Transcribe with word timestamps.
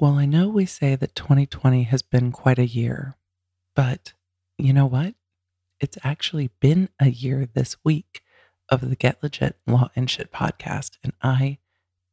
Well, 0.00 0.14
I 0.14 0.26
know 0.26 0.48
we 0.48 0.64
say 0.64 0.94
that 0.94 1.16
2020 1.16 1.82
has 1.82 2.02
been 2.02 2.30
quite 2.30 2.60
a 2.60 2.66
year, 2.66 3.16
but 3.74 4.12
you 4.56 4.72
know 4.72 4.86
what? 4.86 5.14
It's 5.80 5.98
actually 6.04 6.50
been 6.60 6.88
a 7.00 7.08
year 7.08 7.48
this 7.52 7.76
week 7.82 8.22
of 8.68 8.88
the 8.88 8.94
Get 8.94 9.20
Legit 9.24 9.56
Law 9.66 9.90
and 9.96 10.08
Shit 10.08 10.30
podcast, 10.32 10.98
and 11.02 11.14
I 11.20 11.58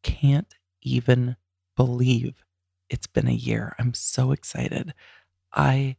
can't 0.02 0.56
even 0.82 1.36
believe 1.76 2.44
it's 2.90 3.06
been 3.06 3.28
a 3.28 3.34
year. 3.34 3.76
I'm 3.78 3.94
so 3.94 4.32
excited. 4.32 4.96
I 5.54 5.98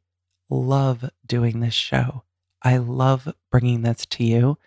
love 0.50 1.08
doing 1.24 1.60
this 1.60 1.74
show. 1.74 2.24
I 2.62 2.78
love 2.78 3.32
bringing 3.48 3.82
this 3.82 4.06
to 4.06 4.24
you, 4.24 4.58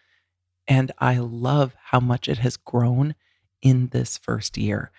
and 0.69 0.93
I 0.99 1.17
love 1.17 1.75
how 1.87 1.99
much 1.99 2.29
it 2.29 2.37
has 2.37 2.55
grown 2.55 3.13
in 3.61 3.87
this 3.87 4.17
first 4.17 4.57
year. 4.57 4.91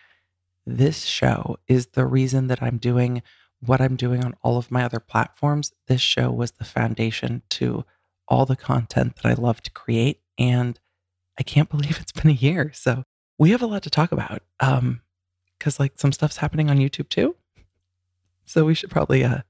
This 0.67 1.05
show 1.05 1.59
is 1.67 1.89
the 1.89 2.07
reason 2.07 2.49
that 2.49 2.63
I'm 2.63 2.79
doing 2.79 3.23
what 3.61 3.81
I'm 3.81 3.97
doing 3.97 4.25
on 4.25 4.35
all 4.43 4.57
of 4.57 4.71
my 4.71 4.85
other 4.85 5.01
platforms. 5.01 5.73
This 5.87 6.01
show 6.01 6.31
was 6.31 6.53
the 6.53 6.65
foundation 6.65 7.43
to 7.51 7.85
all 8.27 8.47
the 8.47 8.57
content 8.57 9.17
that 9.17 9.27
I 9.27 9.35
love 9.35 9.63
to 9.63 9.71
create. 9.71 10.21
And 10.39 10.79
I 11.39 11.43
can't 11.43 11.69
believe 11.69 11.99
it's 12.01 12.13
been 12.13 12.31
a 12.31 12.35
year. 12.35 12.73
So 12.75 13.05
we 13.39 13.51
have 13.51 13.63
a 13.63 13.67
lot 13.67 13.83
to 13.83 13.91
talk 13.91 14.13
about. 14.13 14.43
Um, 14.61 15.03
because 15.59 15.79
like 15.79 15.93
some 15.97 16.11
stuff's 16.11 16.39
happening 16.39 16.71
on 16.71 16.79
YouTube 16.79 17.09
too. 17.09 17.37
So 18.47 18.65
we 18.65 18.75
should 18.75 18.91
probably 18.91 19.23
uh 19.23 19.43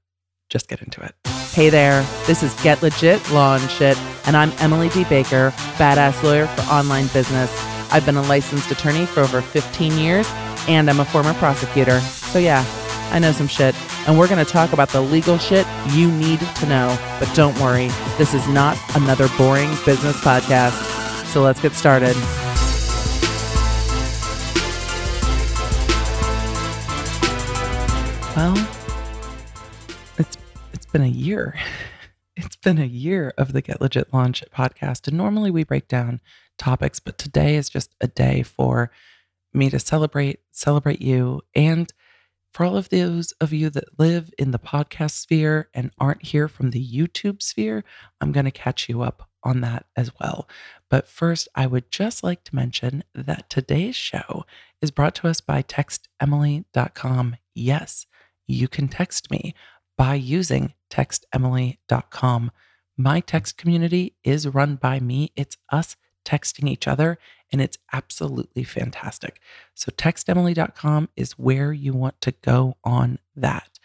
just 0.49 0.67
get 0.67 0.81
into 0.81 1.01
it. 1.01 1.15
Hey 1.53 1.69
there, 1.69 2.03
this 2.27 2.43
is 2.43 2.53
Get 2.61 2.81
Legit 2.81 3.31
Law 3.31 3.55
and 3.55 3.71
Shit, 3.71 3.97
and 4.27 4.35
I'm 4.35 4.51
Emily 4.59 4.89
D. 4.89 5.05
Baker, 5.05 5.51
badass 5.77 6.21
lawyer 6.23 6.47
for 6.47 6.61
online 6.63 7.07
business. 7.07 7.49
I've 7.91 8.05
been 8.05 8.17
a 8.17 8.21
licensed 8.23 8.69
attorney 8.69 9.05
for 9.05 9.21
over 9.21 9.41
15 9.41 9.97
years 9.97 10.27
and 10.67 10.89
I'm 10.89 10.99
a 10.99 11.05
former 11.05 11.33
prosecutor. 11.35 11.99
So, 11.99 12.39
yeah, 12.39 12.63
I 13.11 13.19
know 13.19 13.31
some 13.31 13.47
shit. 13.47 13.75
And 14.07 14.17
we're 14.17 14.27
going 14.27 14.43
to 14.43 14.51
talk 14.51 14.73
about 14.73 14.89
the 14.89 15.01
legal 15.01 15.37
shit 15.37 15.65
you 15.91 16.11
need 16.11 16.39
to 16.39 16.65
know. 16.65 16.97
But 17.19 17.33
don't 17.35 17.57
worry, 17.59 17.87
this 18.17 18.33
is 18.33 18.47
not 18.47 18.77
another 18.95 19.27
boring 19.37 19.69
business 19.85 20.19
podcast. 20.21 20.73
So, 21.25 21.41
let's 21.41 21.61
get 21.61 21.73
started. 21.73 22.15
Well, 28.35 28.57
it's 30.17 30.37
it's 30.73 30.85
been 30.85 31.03
a 31.03 31.07
year. 31.07 31.55
It's 32.37 32.55
been 32.55 32.79
a 32.79 32.85
year 32.85 33.33
of 33.37 33.51
the 33.51 33.61
Get 33.61 33.81
Legit 33.81 34.11
Launch 34.13 34.43
podcast. 34.55 35.07
And 35.07 35.17
normally 35.17 35.51
we 35.51 35.63
break 35.63 35.87
down 35.87 36.21
topics, 36.57 36.99
but 36.99 37.17
today 37.17 37.55
is 37.55 37.69
just 37.69 37.93
a 37.99 38.07
day 38.07 38.41
for 38.41 38.89
me 39.53 39.69
to 39.69 39.79
celebrate, 39.79 40.39
celebrate 40.51 41.01
you, 41.01 41.41
and 41.55 41.91
for 42.53 42.65
all 42.65 42.75
of 42.75 42.89
those 42.89 43.31
of 43.33 43.53
you 43.53 43.69
that 43.69 43.97
live 43.97 44.33
in 44.37 44.51
the 44.51 44.59
podcast 44.59 45.11
sphere 45.11 45.69
and 45.73 45.91
aren't 45.97 46.25
here 46.25 46.49
from 46.49 46.71
the 46.71 46.85
YouTube 46.85 47.41
sphere, 47.41 47.83
I'm 48.19 48.33
going 48.33 48.45
to 48.45 48.51
catch 48.51 48.89
you 48.89 49.01
up 49.01 49.29
on 49.43 49.61
that 49.61 49.85
as 49.95 50.11
well. 50.19 50.47
But 50.89 51.07
first, 51.07 51.47
I 51.55 51.65
would 51.65 51.89
just 51.91 52.23
like 52.23 52.43
to 52.45 52.55
mention 52.55 53.03
that 53.15 53.49
today's 53.49 53.95
show 53.95 54.45
is 54.81 54.91
brought 54.91 55.15
to 55.15 55.27
us 55.27 55.39
by 55.39 55.63
textemily.com. 55.63 57.37
Yes, 57.55 58.05
you 58.47 58.67
can 58.67 58.87
text 58.89 59.31
me 59.31 59.55
by 59.97 60.15
using 60.15 60.73
textemily.com. 60.89 62.51
My 62.97 63.19
text 63.21 63.57
community 63.57 64.15
is 64.23 64.47
run 64.47 64.75
by 64.75 64.99
me, 64.99 65.31
it's 65.35 65.57
us 65.71 65.95
texting 66.25 66.69
each 66.69 66.87
other, 66.87 67.17
and 67.51 67.61
it's 67.61 67.77
absolutely 67.91 68.63
fantastic. 68.63 69.39
So, 69.75 69.91
textemily.com 69.91 71.09
is 71.15 71.33
where 71.33 71.73
you 71.73 71.93
want 71.93 72.19
to 72.21 72.31
go 72.41 72.77
on 72.83 73.19
that. 73.35 73.79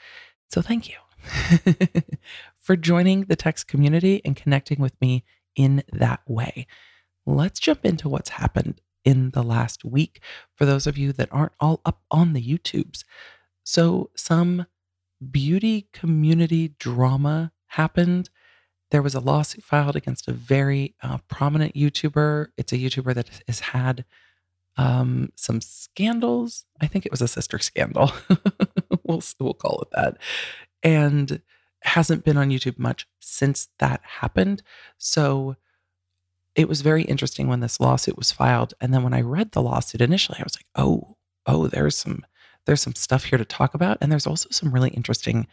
So, 0.50 0.62
thank 0.62 0.89
you 0.89 0.97
for 2.59 2.77
joining 2.77 3.25
the 3.25 3.37
text 3.37 3.67
community 3.67 4.20
and 4.25 4.37
connecting 4.37 4.81
with 4.81 5.00
me 5.00 5.25
in 5.56 5.83
that 5.92 6.20
way. 6.27 6.67
Let's 7.25 7.59
jump 7.59 7.84
into 7.84 8.09
what's 8.09 8.31
happened 8.31 8.81
in 9.05 9.31
the 9.31 9.43
last 9.43 9.84
week 9.84 10.21
for 10.55 10.65
those 10.65 10.87
of 10.87 10.97
you 10.97 11.12
that 11.12 11.28
aren't 11.32 11.53
all 11.60 11.81
up 11.84 12.03
on 12.10 12.32
the 12.32 12.43
YouTubes. 12.43 13.05
So, 13.65 14.10
some 14.16 14.66
beauty 15.31 15.88
community 15.93 16.75
drama 16.78 17.53
happened 17.69 18.31
there 18.91 19.02
was 19.02 19.14
a 19.14 19.20
lawsuit 19.20 19.64
filed 19.64 19.97
against 19.97 20.28
a 20.28 20.32
very 20.32 20.94
uh, 21.02 21.19
prominent 21.28 21.74
YouTuber. 21.74 22.48
It's 22.56 22.72
a 22.72 22.78
YouTuber 22.78 23.14
that 23.14 23.42
has 23.47 23.60
had 23.60 24.04
um, 24.76 25.30
some 25.34 25.60
scandals. 25.60 26.64
I 26.80 26.86
think 26.86 27.04
it 27.06 27.12
was 27.12 27.22
a 27.22 27.28
sister 27.28 27.58
scandal. 27.58 28.12
we'll 29.04 29.22
we'll 29.41 29.54
call 29.54 29.82
it 29.82 29.88
that, 29.92 30.19
and 30.82 31.41
hasn't 31.82 32.25
been 32.25 32.36
on 32.36 32.50
YouTube 32.50 32.78
much 32.78 33.06
since 33.20 33.69
that 33.78 34.00
happened. 34.02 34.62
So 34.98 35.56
it 36.54 36.69
was 36.69 36.80
very 36.80 37.02
interesting 37.02 37.48
when 37.48 37.60
this 37.60 37.80
lawsuit 37.80 38.16
was 38.16 38.32
filed, 38.32 38.75
and 38.80 38.92
then 38.92 39.02
when 39.02 39.14
I 39.14 39.20
read 39.20 39.52
the 39.52 39.62
lawsuit 39.62 40.00
initially, 40.00 40.38
I 40.38 40.44
was 40.44 40.56
like, 40.56 40.66
oh, 40.75 41.16
oh, 41.46 41.66
there's 41.69 41.96
some 41.96 42.25
there's 42.66 42.82
some 42.82 42.94
stuff 42.94 43.25
here 43.25 43.38
to 43.38 43.44
talk 43.44 43.75
about, 43.75 43.98
and 44.00 44.12
there's 44.12 44.26
also 44.26 44.48
some 44.50 44.72
really 44.72 44.91
interesting 44.91 45.46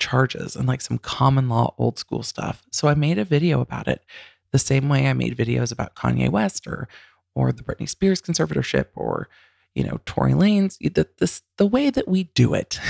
charges 0.00 0.56
and 0.56 0.66
like 0.66 0.80
some 0.80 0.98
common 0.98 1.48
law 1.48 1.74
old 1.78 1.98
school 1.98 2.22
stuff. 2.22 2.62
So 2.72 2.88
I 2.88 2.94
made 2.94 3.18
a 3.18 3.24
video 3.24 3.60
about 3.60 3.86
it 3.86 4.04
the 4.50 4.58
same 4.58 4.88
way 4.88 5.06
I 5.06 5.12
made 5.12 5.36
videos 5.36 5.70
about 5.70 5.94
Kanye 5.94 6.28
West 6.28 6.66
or 6.66 6.88
or 7.34 7.52
the 7.52 7.62
Britney 7.62 7.88
Spears 7.88 8.20
conservatorship 8.20 8.86
or 8.96 9.28
you 9.74 9.84
know 9.84 10.00
Tory 10.06 10.32
Lanez 10.32 10.78
the 10.94 11.06
this 11.18 11.42
the 11.56 11.66
way 11.66 11.90
that 11.90 12.08
we 12.08 12.24
do 12.24 12.54
it 12.54 12.80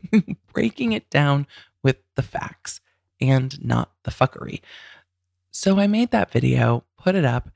breaking 0.52 0.92
it 0.92 1.10
down 1.10 1.46
with 1.82 1.96
the 2.14 2.22
facts 2.22 2.80
and 3.20 3.62
not 3.64 3.92
the 4.04 4.10
fuckery. 4.10 4.60
So 5.50 5.80
I 5.80 5.86
made 5.88 6.12
that 6.12 6.30
video, 6.30 6.84
put 6.96 7.16
it 7.16 7.24
up, 7.24 7.50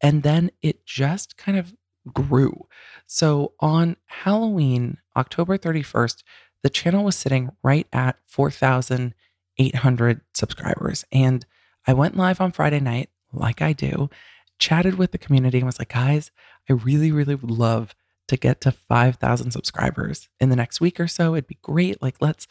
and 0.00 0.22
then 0.22 0.50
it 0.62 0.86
just 0.86 1.36
kind 1.36 1.58
of 1.58 1.74
grew. 2.12 2.66
So 3.06 3.54
on 3.60 3.96
Halloween, 4.06 4.98
October 5.16 5.58
31st, 5.58 6.22
the 6.62 6.70
channel 6.70 7.04
was 7.04 7.16
sitting 7.16 7.50
right 7.62 7.86
at 7.92 8.16
4,800 8.26 10.20
subscribers. 10.34 11.04
And 11.12 11.46
I 11.86 11.92
went 11.92 12.16
live 12.16 12.40
on 12.40 12.52
Friday 12.52 12.80
night, 12.80 13.10
like 13.32 13.62
I 13.62 13.72
do, 13.72 14.10
chatted 14.58 14.96
with 14.96 15.12
the 15.12 15.18
community 15.18 15.58
and 15.58 15.66
was 15.66 15.78
like, 15.78 15.92
guys, 15.92 16.30
I 16.68 16.74
really, 16.74 17.10
really 17.10 17.34
would 17.34 17.50
love 17.50 17.94
to 18.28 18.36
get 18.36 18.60
to 18.60 18.70
5,000 18.70 19.50
subscribers 19.50 20.28
in 20.38 20.50
the 20.50 20.56
next 20.56 20.80
week 20.80 21.00
or 21.00 21.08
so. 21.08 21.34
It'd 21.34 21.48
be 21.48 21.58
great. 21.62 22.00
Like, 22.00 22.16
let's, 22.20 22.46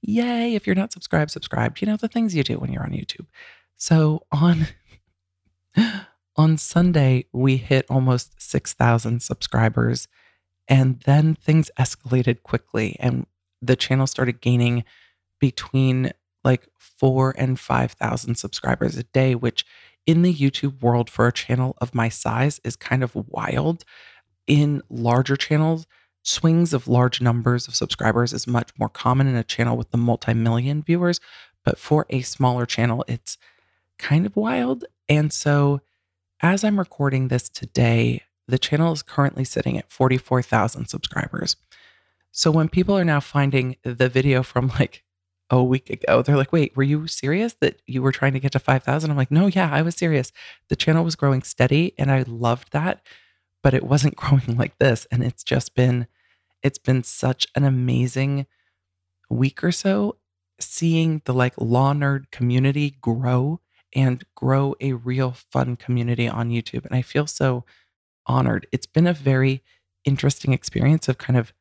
yay, 0.00 0.54
if 0.54 0.66
you're 0.66 0.76
not 0.76 0.92
subscribed, 0.92 1.32
subscribed. 1.32 1.80
You 1.80 1.86
know, 1.86 1.96
the 1.96 2.08
things 2.08 2.36
you 2.36 2.44
do 2.44 2.58
when 2.58 2.70
you're 2.72 2.84
on 2.84 2.92
YouTube. 2.92 3.26
So 3.76 4.26
on, 4.30 4.68
on 6.36 6.56
Sunday, 6.56 7.26
we 7.32 7.56
hit 7.56 7.86
almost 7.88 8.40
6,000 8.40 9.22
subscribers. 9.22 10.06
And 10.68 11.00
then 11.00 11.34
things 11.34 11.70
escalated 11.78 12.42
quickly. 12.42 12.96
And 13.00 13.26
the 13.66 13.76
channel 13.76 14.06
started 14.06 14.40
gaining 14.40 14.84
between 15.40 16.12
like 16.42 16.68
four 16.78 17.34
and 17.36 17.58
5,000 17.58 18.34
subscribers 18.36 18.96
a 18.96 19.04
day, 19.04 19.34
which 19.34 19.64
in 20.06 20.22
the 20.22 20.34
YouTube 20.34 20.82
world 20.82 21.08
for 21.08 21.26
a 21.26 21.32
channel 21.32 21.76
of 21.80 21.94
my 21.94 22.08
size 22.08 22.60
is 22.64 22.76
kind 22.76 23.02
of 23.02 23.14
wild. 23.14 23.84
In 24.46 24.82
larger 24.90 25.36
channels, 25.36 25.86
swings 26.22 26.72
of 26.74 26.88
large 26.88 27.20
numbers 27.20 27.66
of 27.66 27.74
subscribers 27.74 28.32
is 28.32 28.46
much 28.46 28.70
more 28.78 28.88
common 28.88 29.26
in 29.26 29.36
a 29.36 29.44
channel 29.44 29.76
with 29.76 29.90
the 29.90 29.98
multi 29.98 30.34
million 30.34 30.82
viewers. 30.82 31.20
But 31.64 31.78
for 31.78 32.04
a 32.10 32.20
smaller 32.20 32.66
channel, 32.66 33.04
it's 33.08 33.38
kind 33.98 34.26
of 34.26 34.36
wild. 34.36 34.84
And 35.08 35.32
so, 35.32 35.80
as 36.42 36.62
I'm 36.62 36.78
recording 36.78 37.28
this 37.28 37.48
today, 37.48 38.22
the 38.46 38.58
channel 38.58 38.92
is 38.92 39.02
currently 39.02 39.44
sitting 39.44 39.78
at 39.78 39.90
44,000 39.90 40.86
subscribers. 40.86 41.56
So 42.36 42.50
when 42.50 42.68
people 42.68 42.98
are 42.98 43.04
now 43.04 43.20
finding 43.20 43.76
the 43.84 44.08
video 44.08 44.42
from 44.42 44.66
like 44.66 45.04
a 45.50 45.62
week 45.62 45.88
ago, 45.88 46.20
they're 46.20 46.36
like, 46.36 46.52
wait, 46.52 46.76
were 46.76 46.82
you 46.82 47.06
serious 47.06 47.54
that 47.60 47.80
you 47.86 48.02
were 48.02 48.10
trying 48.10 48.32
to 48.32 48.40
get 48.40 48.50
to 48.52 48.58
5,000? 48.58 49.08
I'm 49.08 49.16
like, 49.16 49.30
no, 49.30 49.46
yeah, 49.46 49.70
I 49.72 49.82
was 49.82 49.94
serious. 49.94 50.32
The 50.68 50.74
channel 50.74 51.04
was 51.04 51.14
growing 51.14 51.42
steady 51.42 51.94
and 51.96 52.10
I 52.10 52.24
loved 52.26 52.72
that, 52.72 53.06
but 53.62 53.72
it 53.72 53.84
wasn't 53.84 54.16
growing 54.16 54.56
like 54.56 54.76
this. 54.78 55.06
And 55.12 55.22
it's 55.22 55.44
just 55.44 55.76
been, 55.76 56.08
it's 56.60 56.78
been 56.78 57.04
such 57.04 57.46
an 57.54 57.62
amazing 57.62 58.46
week 59.30 59.62
or 59.62 59.70
so 59.70 60.16
seeing 60.58 61.22
the 61.26 61.34
like 61.34 61.54
law 61.58 61.92
nerd 61.92 62.32
community 62.32 62.96
grow 63.00 63.60
and 63.94 64.24
grow 64.34 64.74
a 64.80 64.94
real 64.94 65.30
fun 65.30 65.76
community 65.76 66.26
on 66.26 66.50
YouTube. 66.50 66.84
And 66.84 66.96
I 66.96 67.02
feel 67.02 67.28
so 67.28 67.64
honored. 68.26 68.66
It's 68.72 68.86
been 68.86 69.06
a 69.06 69.12
very 69.12 69.62
interesting 70.04 70.52
experience 70.52 71.08
of 71.08 71.16
kind 71.16 71.38
of 71.38 71.52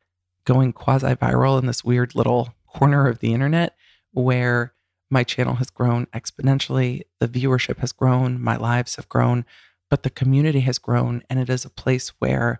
going 0.45 0.73
quasi 0.73 1.15
viral 1.15 1.59
in 1.59 1.65
this 1.65 1.83
weird 1.83 2.15
little 2.15 2.53
corner 2.67 3.07
of 3.07 3.19
the 3.19 3.33
internet 3.33 3.75
where 4.11 4.73
my 5.09 5.23
channel 5.23 5.55
has 5.55 5.69
grown 5.69 6.07
exponentially, 6.07 7.03
the 7.19 7.27
viewership 7.27 7.77
has 7.79 7.91
grown, 7.91 8.41
my 8.41 8.57
lives 8.57 8.95
have 8.95 9.07
grown, 9.09 9.45
but 9.89 10.03
the 10.03 10.09
community 10.09 10.61
has 10.61 10.79
grown. 10.79 11.21
And 11.29 11.39
it 11.39 11.49
is 11.49 11.65
a 11.65 11.69
place 11.69 12.09
where 12.19 12.59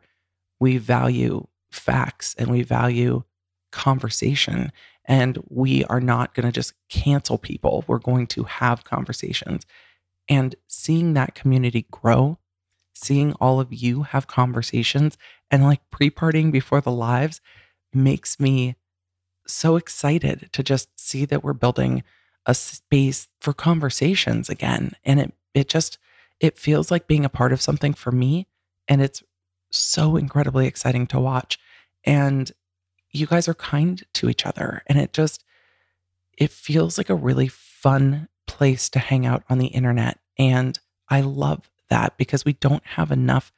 we 0.59 0.77
value 0.77 1.47
facts 1.71 2.35
and 2.38 2.51
we 2.51 2.62
value 2.62 3.24
conversation. 3.71 4.71
And 5.06 5.39
we 5.50 5.83
are 5.86 6.00
not 6.00 6.33
going 6.33 6.45
to 6.45 6.51
just 6.51 6.74
cancel 6.89 7.38
people. 7.38 7.83
We're 7.88 7.97
going 7.97 8.27
to 8.27 8.44
have 8.44 8.83
conversations. 8.83 9.65
And 10.29 10.56
seeing 10.68 11.13
that 11.13 11.36
community 11.36 11.88
grow, 11.91 12.38
seeing 12.94 13.33
all 13.33 13.59
of 13.59 13.74
you 13.74 14.03
have 14.03 14.27
conversations 14.27 15.18
and 15.51 15.63
like 15.63 15.81
pre 15.89 16.09
partying 16.09 16.51
before 16.51 16.81
the 16.81 16.91
lives 16.91 17.41
makes 17.95 18.40
me 18.40 18.75
so 19.45 19.75
excited 19.75 20.50
to 20.54 20.63
just 20.63 21.00
see 21.00 21.25
that 21.25 21.44
we're 21.44 21.54
building 21.54 22.04
a 22.45 22.54
space 22.54 23.28
for 23.40 23.54
conversations 23.54 24.50
again. 24.50 24.94
And 25.04 25.19
it, 25.19 25.34
it 25.54 25.69
just, 25.69 25.98
it 26.40 26.57
feels 26.57 26.92
like 26.92 27.07
being 27.07 27.25
a 27.25 27.30
part 27.30 27.54
of 27.54 27.62
something 27.62 27.94
for 27.94 28.12
me. 28.12 28.48
And 28.88 29.01
it's 29.01 29.24
so 29.69 30.18
incredibly 30.18 30.68
exciting 30.68 31.07
to 31.07 31.19
watch. 31.19 31.57
And 32.04 32.51
you 33.12 33.28
guys 33.28 33.48
are 33.48 33.54
kind 33.54 34.04
to 34.13 34.30
each 34.30 34.46
other. 34.46 34.84
And 34.88 35.00
it 35.00 35.13
just, 35.13 35.44
it 36.38 36.51
feels 36.51 36.98
like 36.98 37.10
a 37.10 37.16
really 37.16 37.48
fun 37.48 38.28
place 38.48 38.89
to 38.89 39.00
hang 39.00 39.25
out 39.25 39.44
on 39.50 39.60
the 39.60 39.68
internet. 39.68 40.19
And 40.38 40.78
I 41.10 41.22
love 41.22 41.69
that 41.89 42.18
because 42.18 42.44
we 42.44 42.54
don't 42.54 42.86
have 42.86 43.12
enough 43.12 43.51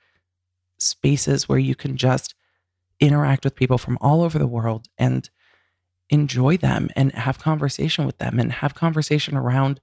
spaces 0.77 1.47
where 1.47 1.59
you 1.59 1.73
can 1.73 1.97
just 1.97 2.35
interact 2.99 3.43
with 3.43 3.55
people 3.55 3.77
from 3.77 3.97
all 4.01 4.21
over 4.21 4.39
the 4.39 4.47
world 4.47 4.87
and 4.97 5.29
enjoy 6.09 6.55
them 6.57 6.89
and 6.95 7.11
have 7.13 7.39
conversation 7.39 8.05
with 8.05 8.17
them 8.19 8.39
and 8.39 8.51
have 8.51 8.75
conversation 8.75 9.35
around 9.35 9.79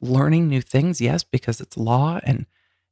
learning 0.00 0.48
new 0.48 0.60
things 0.60 1.00
yes 1.00 1.22
because 1.22 1.60
it's 1.60 1.76
law 1.76 2.18
and 2.24 2.46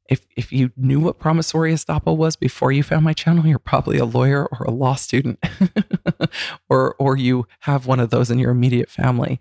if 0.08 0.26
if 0.36 0.50
you 0.52 0.72
knew 0.76 0.98
what 0.98 1.18
promissory 1.18 1.72
estoppel 1.72 2.16
was 2.16 2.34
before 2.34 2.72
you 2.72 2.82
found 2.82 3.04
my 3.04 3.12
channel, 3.12 3.46
you're 3.46 3.58
probably 3.58 3.98
a 3.98 4.04
lawyer 4.04 4.46
or 4.46 4.64
a 4.66 4.70
law 4.70 4.94
student, 4.94 5.38
or 6.68 6.96
or 6.98 7.16
you 7.16 7.46
have 7.60 7.86
one 7.86 8.00
of 8.00 8.10
those 8.10 8.30
in 8.30 8.38
your 8.38 8.50
immediate 8.50 8.90
family. 8.90 9.38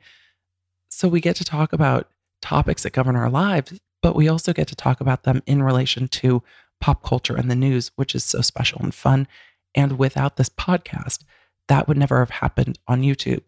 So 0.90 1.08
we 1.08 1.22
get 1.22 1.36
to 1.38 1.46
talk 1.46 1.74
about 1.74 2.10
topics 2.42 2.84
that 2.84 2.94
govern 2.94 3.16
our 3.16 3.30
lives, 3.30 3.80
but 4.02 4.16
we 4.16 4.28
also 4.28 4.54
get 4.54 4.68
to 4.68 4.76
talk 4.76 5.00
about 5.00 5.24
them 5.24 5.42
in 5.46 5.64
relation 5.64 6.08
to 6.10 6.44
pop 6.80 7.02
culture 7.02 7.36
and 7.36 7.50
the 7.50 7.56
news, 7.56 7.92
which 7.96 8.14
is 8.14 8.24
so 8.24 8.42
special 8.42 8.82
and 8.82 8.94
fun. 8.94 9.28
And 9.76 10.00
without 10.00 10.38
this 10.38 10.50
podcast, 10.50 11.24
that 11.68 11.88
would 11.88 11.98
never 11.98 12.20
have 12.20 12.30
happened 12.30 12.80
on 12.88 13.02
YouTube 13.02 13.44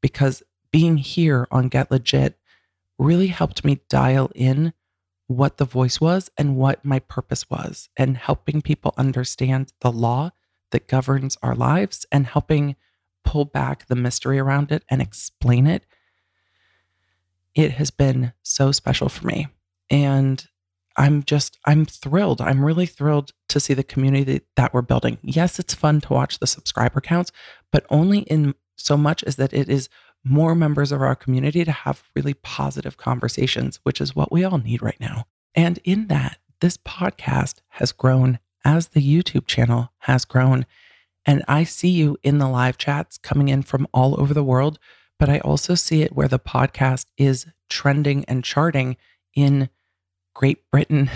because 0.00 0.42
being 0.70 0.96
here 0.96 1.46
on 1.50 1.68
Get 1.68 1.90
Legit 1.90 2.38
really 2.98 3.28
helped 3.28 3.64
me 3.64 3.80
dial 3.88 4.30
in 4.34 4.72
what 5.26 5.56
the 5.56 5.64
voice 5.64 6.00
was 6.00 6.30
and 6.36 6.56
what 6.56 6.84
my 6.84 6.98
purpose 6.98 7.48
was, 7.48 7.88
and 7.96 8.16
helping 8.16 8.60
people 8.60 8.94
understand 8.96 9.72
the 9.80 9.90
law 9.90 10.30
that 10.70 10.86
governs 10.88 11.36
our 11.42 11.54
lives 11.54 12.04
and 12.12 12.26
helping 12.26 12.76
pull 13.24 13.44
back 13.44 13.86
the 13.86 13.96
mystery 13.96 14.38
around 14.38 14.70
it 14.70 14.84
and 14.90 15.00
explain 15.00 15.66
it. 15.66 15.86
It 17.54 17.72
has 17.72 17.90
been 17.90 18.32
so 18.42 18.72
special 18.72 19.08
for 19.08 19.26
me. 19.26 19.48
And 19.88 20.46
I'm 20.96 21.22
just, 21.24 21.58
I'm 21.66 21.84
thrilled. 21.84 22.40
I'm 22.40 22.64
really 22.64 22.86
thrilled 22.86 23.32
to 23.48 23.60
see 23.60 23.74
the 23.74 23.82
community 23.82 24.42
that 24.56 24.72
we're 24.72 24.82
building. 24.82 25.18
Yes, 25.22 25.58
it's 25.58 25.74
fun 25.74 26.00
to 26.02 26.12
watch 26.12 26.38
the 26.38 26.46
subscriber 26.46 27.00
counts, 27.00 27.32
but 27.72 27.84
only 27.90 28.20
in 28.20 28.54
so 28.76 28.96
much 28.96 29.24
as 29.24 29.36
that 29.36 29.52
it 29.52 29.68
is 29.68 29.88
more 30.24 30.54
members 30.54 30.90
of 30.90 31.02
our 31.02 31.14
community 31.14 31.64
to 31.64 31.72
have 31.72 32.04
really 32.14 32.34
positive 32.34 32.96
conversations, 32.96 33.78
which 33.82 34.00
is 34.00 34.16
what 34.16 34.32
we 34.32 34.44
all 34.44 34.58
need 34.58 34.82
right 34.82 34.98
now. 35.00 35.26
And 35.54 35.78
in 35.84 36.06
that, 36.08 36.38
this 36.60 36.76
podcast 36.76 37.60
has 37.70 37.92
grown 37.92 38.38
as 38.64 38.88
the 38.88 39.02
YouTube 39.02 39.46
channel 39.46 39.92
has 39.98 40.24
grown. 40.24 40.64
And 41.26 41.44
I 41.46 41.64
see 41.64 41.90
you 41.90 42.16
in 42.22 42.38
the 42.38 42.48
live 42.48 42.78
chats 42.78 43.18
coming 43.18 43.48
in 43.48 43.62
from 43.62 43.86
all 43.92 44.18
over 44.20 44.32
the 44.32 44.44
world, 44.44 44.78
but 45.18 45.28
I 45.28 45.38
also 45.40 45.74
see 45.74 46.02
it 46.02 46.14
where 46.14 46.28
the 46.28 46.38
podcast 46.38 47.06
is 47.16 47.46
trending 47.68 48.24
and 48.26 48.42
charting 48.42 48.96
in 49.34 49.68
Great 50.34 50.70
Britain. 50.70 51.10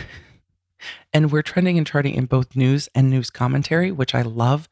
and 1.12 1.30
we're 1.30 1.42
trending 1.42 1.76
and 1.76 1.86
charting 1.86 2.14
in 2.14 2.26
both 2.26 2.56
news 2.56 2.88
and 2.94 3.10
news 3.10 3.30
commentary, 3.30 3.90
which 3.90 4.14
I 4.14 4.22
love 4.22 4.68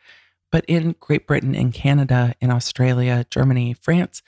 but 0.56 0.64
in 0.66 0.94
Great 1.00 1.26
Britain 1.26 1.54
in 1.54 1.72
Canada, 1.72 2.34
in 2.40 2.50
Australia, 2.50 3.26
Germany, 3.30 3.74
France, 3.74 4.22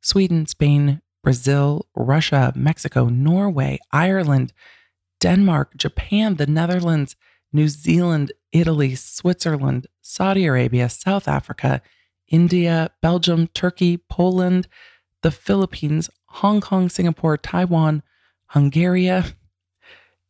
Sweden, 0.00 0.46
Spain, 0.46 1.00
Brazil, 1.22 1.86
Russia, 1.94 2.52
Mexico, 2.54 3.08
Norway, 3.08 3.78
Ireland, 3.92 4.52
Denmark, 5.20 5.76
Japan, 5.76 6.36
the 6.36 6.46
Netherlands, 6.46 7.16
New 7.52 7.68
Zealand, 7.68 8.32
Italy, 8.52 8.94
Switzerland, 8.94 9.86
Saudi 10.00 10.46
Arabia, 10.46 10.88
South 10.88 11.28
Africa, 11.28 11.82
India, 12.28 12.90
Belgium, 13.02 13.48
Turkey, 13.48 13.96
Poland, 13.96 14.66
the 15.22 15.30
Philippines, 15.30 16.08
Hong 16.26 16.60
Kong, 16.60 16.88
Singapore, 16.88 17.36
Taiwan, 17.36 18.02
Hungary, 18.46 19.08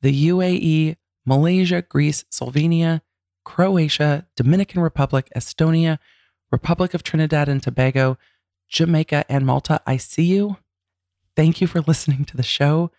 the 0.02 0.28
UAE, 0.28 0.96
Malaysia, 1.24 1.82
Greece, 1.82 2.24
Slovenia, 2.30 3.02
Croatia, 3.44 4.26
Dominican 4.36 4.80
Republic, 4.80 5.28
Estonia, 5.36 5.98
Republic 6.50 6.94
of 6.94 7.02
Trinidad 7.02 7.48
and 7.48 7.62
Tobago, 7.62 8.18
Jamaica, 8.68 9.24
and 9.28 9.46
Malta. 9.46 9.80
I 9.86 9.96
see 9.96 10.24
you. 10.24 10.56
Thank 11.36 11.60
you 11.60 11.66
for 11.66 11.80
listening 11.80 12.24
to 12.26 12.36
the 12.36 12.42
show. 12.42 12.90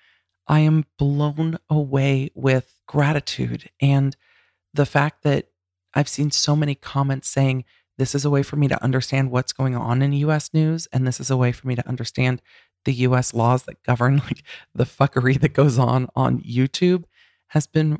I 0.47 0.59
am 0.59 0.85
blown 0.97 1.57
away 1.69 2.31
with 2.33 2.81
gratitude 2.87 3.69
and 3.79 4.15
the 4.73 4.85
fact 4.85 5.23
that 5.23 5.47
I've 5.93 6.09
seen 6.09 6.31
so 6.31 6.55
many 6.55 6.75
comments 6.75 7.29
saying, 7.29 7.65
this 7.97 8.15
is 8.15 8.25
a 8.25 8.29
way 8.29 8.41
for 8.43 8.55
me 8.55 8.67
to 8.67 8.83
understand 8.83 9.31
what's 9.31 9.53
going 9.53 9.75
on 9.75 10.01
in 10.01 10.13
US 10.13 10.53
news. 10.53 10.87
And 10.91 11.05
this 11.05 11.19
is 11.19 11.29
a 11.29 11.37
way 11.37 11.51
for 11.51 11.67
me 11.67 11.75
to 11.75 11.87
understand 11.87 12.41
the 12.85 12.93
US 12.93 13.33
laws 13.33 13.63
that 13.63 13.83
govern 13.83 14.17
like 14.17 14.43
the 14.73 14.85
fuckery 14.85 15.39
that 15.39 15.53
goes 15.53 15.77
on 15.77 16.07
on 16.15 16.39
YouTube 16.41 17.03
has 17.47 17.67
been 17.67 17.99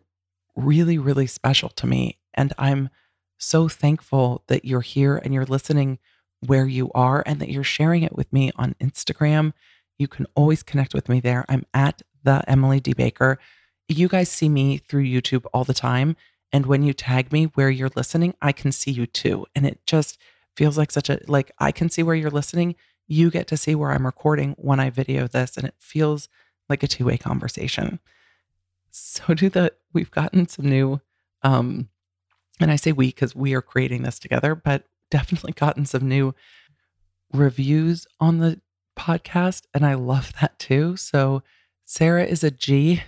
really, 0.55 0.97
really 0.97 1.27
special 1.27 1.69
to 1.69 1.87
me. 1.87 2.17
And 2.33 2.53
I'm 2.57 2.89
so 3.37 3.67
thankful 3.67 4.43
that 4.47 4.65
you're 4.65 4.81
here 4.81 5.17
and 5.17 5.33
you're 5.33 5.45
listening 5.45 5.99
where 6.45 6.65
you 6.65 6.91
are 6.93 7.23
and 7.25 7.39
that 7.39 7.49
you're 7.49 7.63
sharing 7.63 8.03
it 8.03 8.15
with 8.15 8.31
me 8.31 8.51
on 8.55 8.75
Instagram. 8.79 9.53
You 9.97 10.07
can 10.07 10.25
always 10.35 10.63
connect 10.63 10.93
with 10.93 11.09
me 11.09 11.19
there. 11.19 11.45
I'm 11.49 11.65
at 11.73 12.01
the 12.23 12.43
Emily 12.47 12.79
D. 12.79 12.93
Baker. 12.93 13.39
You 13.87 14.07
guys 14.07 14.29
see 14.29 14.49
me 14.49 14.77
through 14.77 15.03
YouTube 15.03 15.45
all 15.53 15.63
the 15.63 15.73
time. 15.73 16.15
And 16.51 16.65
when 16.65 16.83
you 16.83 16.93
tag 16.93 17.31
me 17.31 17.45
where 17.45 17.69
you're 17.69 17.91
listening, 17.95 18.33
I 18.41 18.51
can 18.51 18.71
see 18.71 18.91
you 18.91 19.05
too. 19.05 19.45
And 19.55 19.65
it 19.65 19.85
just 19.85 20.17
feels 20.55 20.77
like 20.77 20.91
such 20.91 21.09
a, 21.09 21.19
like, 21.27 21.51
I 21.59 21.71
can 21.71 21.89
see 21.89 22.03
where 22.03 22.15
you're 22.15 22.29
listening. 22.29 22.75
You 23.11 23.29
get 23.29 23.47
to 23.47 23.57
see 23.57 23.75
where 23.75 23.91
I'm 23.91 24.05
recording 24.05 24.55
when 24.57 24.79
I 24.79 24.89
video 24.89 25.27
this. 25.27 25.57
And 25.57 25.67
it 25.67 25.75
feels 25.77 26.29
like 26.69 26.83
a 26.83 26.87
two 26.87 27.05
way 27.05 27.17
conversation. 27.17 27.99
So 28.91 29.33
do 29.33 29.49
the, 29.49 29.73
we've 29.93 30.11
gotten 30.11 30.47
some 30.47 30.65
new 30.65 31.01
um, 31.43 31.89
and 32.61 32.71
I 32.71 32.75
say 32.75 32.91
we 32.91 33.07
because 33.07 33.35
we 33.35 33.53
are 33.53 33.61
creating 33.61 34.03
this 34.03 34.19
together, 34.19 34.55
but 34.55 34.83
definitely 35.09 35.53
gotten 35.53 35.85
some 35.85 36.07
new 36.07 36.35
reviews 37.33 38.05
on 38.19 38.37
the 38.37 38.61
podcast. 38.97 39.63
And 39.73 39.85
I 39.85 39.95
love 39.95 40.33
that 40.39 40.59
too. 40.59 40.95
So, 40.95 41.43
Sarah 41.85 42.23
is 42.23 42.43
a 42.43 42.51
G. 42.51 43.03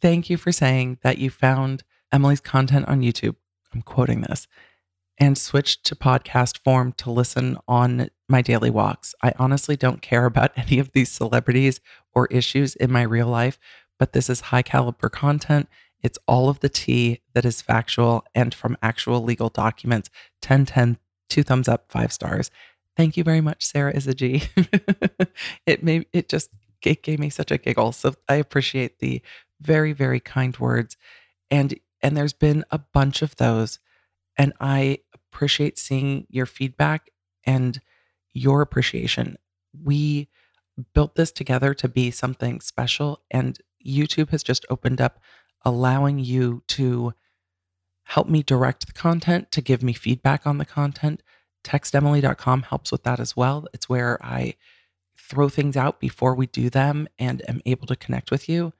Thank 0.00 0.30
you 0.30 0.36
for 0.36 0.50
saying 0.50 0.98
that 1.02 1.18
you 1.18 1.30
found 1.30 1.84
Emily's 2.10 2.40
content 2.40 2.88
on 2.88 3.02
YouTube. 3.02 3.36
I'm 3.72 3.82
quoting 3.82 4.22
this 4.22 4.48
and 5.18 5.36
switched 5.36 5.84
to 5.84 5.96
podcast 5.96 6.62
form 6.62 6.92
to 6.92 7.10
listen 7.10 7.58
on 7.66 8.08
my 8.28 8.42
daily 8.42 8.70
walks. 8.70 9.14
I 9.22 9.32
honestly 9.38 9.76
don't 9.76 10.02
care 10.02 10.24
about 10.26 10.52
any 10.56 10.78
of 10.78 10.92
these 10.92 11.10
celebrities 11.10 11.80
or 12.14 12.26
issues 12.26 12.76
in 12.76 12.92
my 12.92 13.02
real 13.02 13.28
life, 13.28 13.58
but 13.98 14.12
this 14.12 14.30
is 14.30 14.40
high 14.40 14.62
caliber 14.62 15.08
content 15.08 15.68
it's 16.02 16.18
all 16.26 16.48
of 16.48 16.60
the 16.60 16.68
tea 16.68 17.20
that 17.34 17.44
is 17.44 17.62
factual 17.62 18.24
and 18.34 18.54
from 18.54 18.76
actual 18.82 19.22
legal 19.22 19.48
documents. 19.48 20.10
10 20.42 20.66
10, 20.66 20.98
two 21.28 21.42
thumbs 21.42 21.68
up, 21.68 21.90
five 21.90 22.12
stars. 22.12 22.50
Thank 22.96 23.16
you 23.16 23.24
very 23.24 23.40
much, 23.40 23.64
Sarah 23.64 23.94
is 23.94 24.06
a 24.06 24.14
G. 24.14 24.42
it 25.66 25.82
made 25.82 26.06
it 26.12 26.28
just 26.28 26.50
it 26.84 27.02
gave 27.02 27.18
me 27.18 27.30
such 27.30 27.50
a 27.50 27.58
giggle. 27.58 27.92
So 27.92 28.14
I 28.28 28.36
appreciate 28.36 29.00
the 29.00 29.20
very, 29.60 29.92
very 29.92 30.20
kind 30.20 30.56
words. 30.58 30.96
And 31.50 31.74
and 32.00 32.16
there's 32.16 32.32
been 32.32 32.64
a 32.70 32.78
bunch 32.78 33.22
of 33.22 33.36
those. 33.36 33.80
And 34.36 34.52
I 34.60 34.98
appreciate 35.38 35.78
seeing 35.78 36.26
your 36.28 36.46
feedback 36.46 37.10
and 37.44 37.80
your 38.32 38.60
appreciation. 38.60 39.36
We 39.84 40.28
built 40.94 41.14
this 41.14 41.30
together 41.30 41.74
to 41.74 41.88
be 41.88 42.10
something 42.10 42.60
special. 42.60 43.20
And 43.30 43.56
YouTube 43.86 44.30
has 44.30 44.42
just 44.42 44.66
opened 44.68 45.00
up 45.00 45.20
allowing 45.64 46.18
you 46.18 46.64
to 46.66 47.14
help 48.02 48.28
me 48.28 48.42
direct 48.42 48.88
the 48.88 48.92
content, 48.92 49.52
to 49.52 49.60
give 49.60 49.80
me 49.80 49.92
feedback 49.92 50.44
on 50.44 50.58
the 50.58 50.64
content. 50.64 51.22
TextEmily.com 51.62 52.62
helps 52.62 52.90
with 52.90 53.04
that 53.04 53.20
as 53.20 53.36
well. 53.36 53.64
It's 53.72 53.88
where 53.88 54.18
I 54.20 54.54
throw 55.16 55.48
things 55.48 55.76
out 55.76 56.00
before 56.00 56.34
we 56.34 56.48
do 56.48 56.68
them 56.68 57.06
and 57.16 57.48
am 57.48 57.62
able 57.64 57.86
to 57.86 57.94
connect 57.94 58.32
with 58.32 58.48
you. 58.48 58.72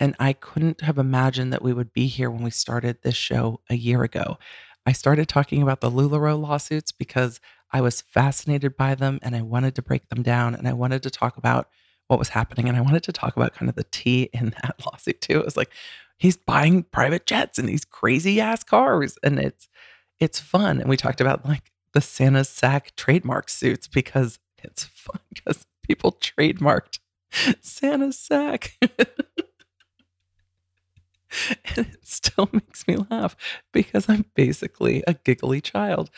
And 0.00 0.16
I 0.18 0.32
couldn't 0.32 0.80
have 0.80 0.98
imagined 0.98 1.52
that 1.52 1.62
we 1.62 1.72
would 1.72 1.92
be 1.92 2.08
here 2.08 2.32
when 2.32 2.42
we 2.42 2.50
started 2.50 2.98
this 3.02 3.14
show 3.14 3.60
a 3.70 3.76
year 3.76 4.02
ago. 4.02 4.38
I 4.86 4.92
started 4.92 5.28
talking 5.28 5.62
about 5.62 5.80
the 5.80 5.90
LuLaRoe 5.90 6.40
lawsuits 6.40 6.92
because 6.92 7.40
I 7.72 7.80
was 7.80 8.02
fascinated 8.02 8.76
by 8.76 8.94
them 8.94 9.18
and 9.22 9.34
I 9.34 9.42
wanted 9.42 9.74
to 9.76 9.82
break 9.82 10.08
them 10.08 10.22
down 10.22 10.54
and 10.54 10.68
I 10.68 10.72
wanted 10.72 11.02
to 11.04 11.10
talk 11.10 11.36
about 11.36 11.68
what 12.08 12.18
was 12.18 12.28
happening. 12.28 12.68
And 12.68 12.76
I 12.76 12.82
wanted 12.82 13.02
to 13.04 13.12
talk 13.12 13.36
about 13.36 13.54
kind 13.54 13.68
of 13.68 13.76
the 13.76 13.86
tea 13.90 14.24
in 14.32 14.50
that 14.62 14.76
lawsuit 14.84 15.20
too. 15.20 15.38
It 15.38 15.44
was 15.44 15.56
like, 15.56 15.70
he's 16.18 16.36
buying 16.36 16.84
private 16.84 17.26
jets 17.26 17.58
and 17.58 17.68
these 17.68 17.84
crazy 17.84 18.40
ass 18.40 18.62
cars. 18.62 19.18
And 19.22 19.38
it's 19.38 19.68
it's 20.20 20.38
fun. 20.38 20.80
And 20.80 20.88
we 20.88 20.96
talked 20.96 21.20
about 21.20 21.44
like 21.44 21.72
the 21.92 22.00
Santa's 22.00 22.48
sack 22.48 22.94
trademark 22.96 23.48
suits 23.48 23.88
because 23.88 24.38
it's 24.62 24.84
fun 24.84 25.20
because 25.34 25.66
people 25.82 26.12
trademarked 26.12 26.98
Santa's 27.60 28.18
sack. 28.18 28.78
and 31.76 31.86
it 31.86 32.06
still 32.06 32.48
makes 32.52 32.86
me 32.86 32.96
laugh 33.10 33.36
because 33.72 34.08
I'm 34.08 34.26
basically 34.34 35.02
a 35.06 35.14
giggly 35.14 35.60
child. 35.60 36.10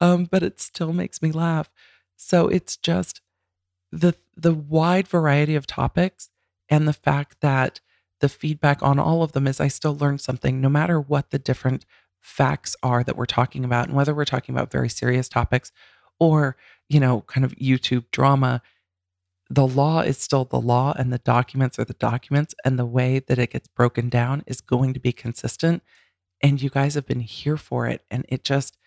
Um, 0.00 0.24
but 0.24 0.42
it 0.42 0.60
still 0.60 0.92
makes 0.92 1.22
me 1.22 1.32
laugh. 1.32 1.70
So 2.16 2.48
it's 2.48 2.76
just 2.76 3.20
the 3.90 4.14
the 4.36 4.54
wide 4.54 5.06
variety 5.08 5.54
of 5.54 5.66
topics 5.66 6.30
and 6.68 6.88
the 6.88 6.92
fact 6.92 7.36
that 7.40 7.80
the 8.20 8.28
feedback 8.28 8.82
on 8.82 8.98
all 8.98 9.22
of 9.22 9.32
them 9.32 9.46
is 9.46 9.60
I 9.60 9.68
still 9.68 9.96
learn 9.96 10.18
something 10.18 10.60
no 10.60 10.68
matter 10.68 11.00
what 11.00 11.30
the 11.30 11.38
different 11.38 11.84
facts 12.20 12.76
are 12.82 13.02
that 13.02 13.16
we're 13.16 13.26
talking 13.26 13.64
about 13.64 13.88
and 13.88 13.96
whether 13.96 14.14
we're 14.14 14.24
talking 14.24 14.54
about 14.54 14.70
very 14.70 14.88
serious 14.88 15.28
topics 15.28 15.72
or, 16.20 16.56
you 16.88 17.00
know, 17.00 17.22
kind 17.22 17.44
of 17.44 17.52
YouTube 17.56 18.04
drama 18.12 18.62
the 19.52 19.66
law 19.66 20.00
is 20.00 20.16
still 20.16 20.46
the 20.46 20.60
law 20.60 20.94
and 20.98 21.12
the 21.12 21.18
documents 21.18 21.78
are 21.78 21.84
the 21.84 21.92
documents 21.92 22.54
and 22.64 22.78
the 22.78 22.86
way 22.86 23.18
that 23.18 23.38
it 23.38 23.50
gets 23.50 23.68
broken 23.68 24.08
down 24.08 24.42
is 24.46 24.62
going 24.62 24.94
to 24.94 25.00
be 25.00 25.12
consistent 25.12 25.82
and 26.40 26.62
you 26.62 26.70
guys 26.70 26.94
have 26.94 27.04
been 27.06 27.20
here 27.20 27.58
for 27.58 27.86
it 27.86 28.02
and 28.10 28.24
it 28.30 28.44
just 28.44 28.78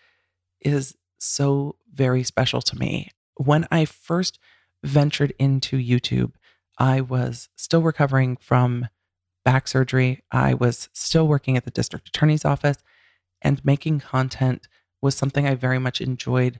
is 0.60 0.96
so 1.18 1.76
very 1.94 2.24
special 2.24 2.60
to 2.60 2.76
me. 2.76 3.10
When 3.36 3.66
i 3.70 3.84
first 3.84 4.40
ventured 4.82 5.32
into 5.38 5.76
youtube 5.76 6.32
i 6.78 7.00
was 7.00 7.48
still 7.56 7.82
recovering 7.82 8.36
from 8.36 8.88
back 9.44 9.68
surgery. 9.68 10.24
I 10.32 10.54
was 10.54 10.88
still 10.92 11.28
working 11.28 11.56
at 11.56 11.64
the 11.64 11.70
district 11.70 12.08
attorney's 12.08 12.44
office 12.44 12.78
and 13.40 13.64
making 13.64 14.00
content 14.00 14.66
was 15.00 15.14
something 15.14 15.46
i 15.46 15.54
very 15.54 15.78
much 15.78 16.00
enjoyed 16.00 16.58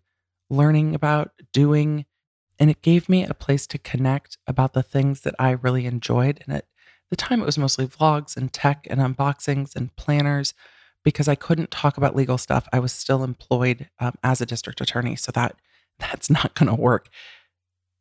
learning 0.49 0.95
about 0.95 1.33
doing 1.53 2.07
and 2.59 2.71
it 2.71 2.83
gave 2.83 3.09
me 3.09 3.25
a 3.25 3.35
place 3.35 3.67
to 3.69 3.79
connect 3.79 4.39
about 4.47 4.73
the 4.73 4.83
things 4.83 5.21
that 5.21 5.35
I 5.39 5.51
really 5.51 5.87
enjoyed. 5.87 6.43
And 6.47 6.57
at 6.57 6.67
the 7.11 7.17
time, 7.17 7.43
it 7.43 7.47
was 7.47 7.59
mostly 7.59 7.87
vlogs 7.87 8.37
and 8.37 8.53
tech 8.53 8.87
and 8.89 9.01
unboxings 9.01 9.77
and 9.77 9.95
planners 9.97 10.55
because 11.05 11.29
I 11.29 11.35
couldn't 11.35 11.71
talk 11.71 11.97
about 11.97 12.17
legal 12.17 12.39
stuff. 12.39 12.67
I 12.73 12.79
was 12.79 12.93
still 12.93 13.23
employed 13.23 13.89
um, 14.01 14.15
as 14.23 14.41
a 14.41 14.47
district 14.47 14.81
attorney. 14.81 15.17
So 15.17 15.33
that 15.33 15.57
that's 15.99 16.29
not 16.29 16.55
going 16.55 16.69
to 16.69 16.81
work. 16.81 17.09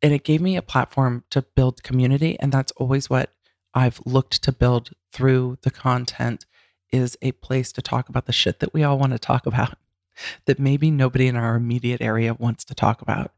And 0.02 0.12
it 0.12 0.24
gave 0.24 0.42
me 0.42 0.56
a 0.56 0.62
platform 0.62 1.24
to 1.30 1.42
build 1.42 1.82
community. 1.82 2.38
And 2.40 2.52
that's 2.52 2.72
always 2.72 3.08
what 3.08 3.30
I've 3.74 4.00
looked 4.04 4.42
to 4.42 4.52
build 4.52 4.90
through 5.12 5.58
the 5.62 5.70
content 5.70 6.46
is 6.92 7.16
a 7.22 7.32
place 7.32 7.72
to 7.72 7.82
talk 7.82 8.08
about 8.08 8.26
the 8.26 8.32
shit 8.32 8.60
that 8.60 8.74
we 8.74 8.82
all 8.82 8.98
want 8.98 9.12
to 9.12 9.18
talk 9.18 9.46
about 9.46 9.78
that 10.46 10.58
maybe 10.58 10.90
nobody 10.90 11.26
in 11.26 11.36
our 11.36 11.56
immediate 11.56 12.00
area 12.00 12.34
wants 12.34 12.64
to 12.64 12.74
talk 12.74 13.02
about. 13.02 13.32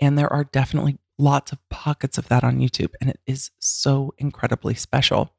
And 0.00 0.18
there 0.18 0.32
are 0.32 0.44
definitely 0.44 0.98
lots 1.18 1.52
of 1.52 1.58
pockets 1.68 2.18
of 2.18 2.28
that 2.28 2.42
on 2.42 2.58
YouTube. 2.58 2.92
And 3.00 3.10
it 3.10 3.20
is 3.26 3.50
so 3.58 4.14
incredibly 4.18 4.74
special. 4.74 5.34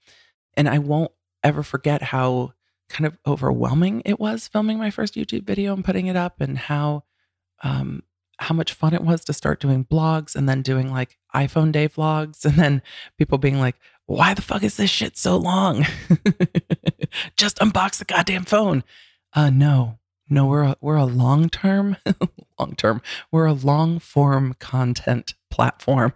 And 0.55 0.69
I 0.69 0.77
won't 0.77 1.11
ever 1.43 1.63
forget 1.63 2.01
how 2.01 2.53
kind 2.89 3.07
of 3.07 3.17
overwhelming 3.25 4.01
it 4.05 4.19
was 4.19 4.47
filming 4.47 4.77
my 4.77 4.91
first 4.91 5.15
YouTube 5.15 5.45
video 5.45 5.73
and 5.73 5.83
putting 5.83 6.07
it 6.07 6.15
up 6.15 6.41
and 6.41 6.57
how 6.57 7.03
um, 7.63 8.03
how 8.37 8.53
much 8.53 8.73
fun 8.73 8.93
it 8.93 9.03
was 9.03 9.23
to 9.23 9.33
start 9.33 9.59
doing 9.61 9.85
vlogs 9.85 10.35
and 10.35 10.49
then 10.49 10.61
doing 10.61 10.91
like 10.91 11.17
iPhone 11.33 11.71
day 11.71 11.87
vlogs 11.87 12.43
and 12.45 12.55
then 12.55 12.81
people 13.17 13.37
being 13.37 13.59
like, 13.59 13.75
why 14.05 14.33
the 14.33 14.41
fuck 14.41 14.63
is 14.63 14.77
this 14.77 14.89
shit 14.89 15.17
so 15.17 15.37
long? 15.37 15.85
Just 17.37 17.57
unbox 17.59 17.97
the 17.97 18.05
goddamn 18.05 18.43
phone. 18.45 18.83
Uh 19.33 19.49
no, 19.49 19.99
no, 20.31 20.45
we're 20.45 20.63
a, 20.63 20.77
we're 20.79 20.95
a 20.95 21.05
long 21.05 21.49
term, 21.49 21.97
long 22.57 22.73
term. 22.77 23.01
We're 23.31 23.47
a 23.47 23.53
long 23.53 23.99
form 23.99 24.55
content 24.59 25.33
platform. 25.49 26.13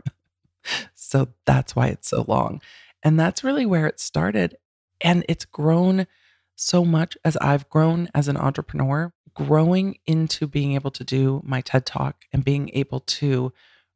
so 0.95 1.27
that's 1.45 1.75
why 1.75 1.88
it's 1.88 2.07
so 2.07 2.24
long. 2.25 2.62
And 3.03 3.19
that's 3.19 3.43
really 3.43 3.65
where 3.65 3.88
it 3.88 4.00
started. 4.00 4.55
And 5.01 5.25
it's 5.27 5.43
grown 5.43 6.07
so 6.55 6.86
much 6.86 7.17
as 7.25 7.36
I've 7.38 7.69
grown 7.69 8.07
as 8.15 8.29
an 8.29 8.38
entrepreneur, 8.38 9.12
growing 9.34 9.98
into 10.07 10.48
being 10.48 10.74
able 10.74 10.91
to 10.91 11.03
do 11.03 11.41
my 11.43 11.60
TED 11.60 11.86
Talk 11.86 12.24
and 12.31 12.45
being 12.45 12.72
able 12.74 13.01
to 13.01 13.51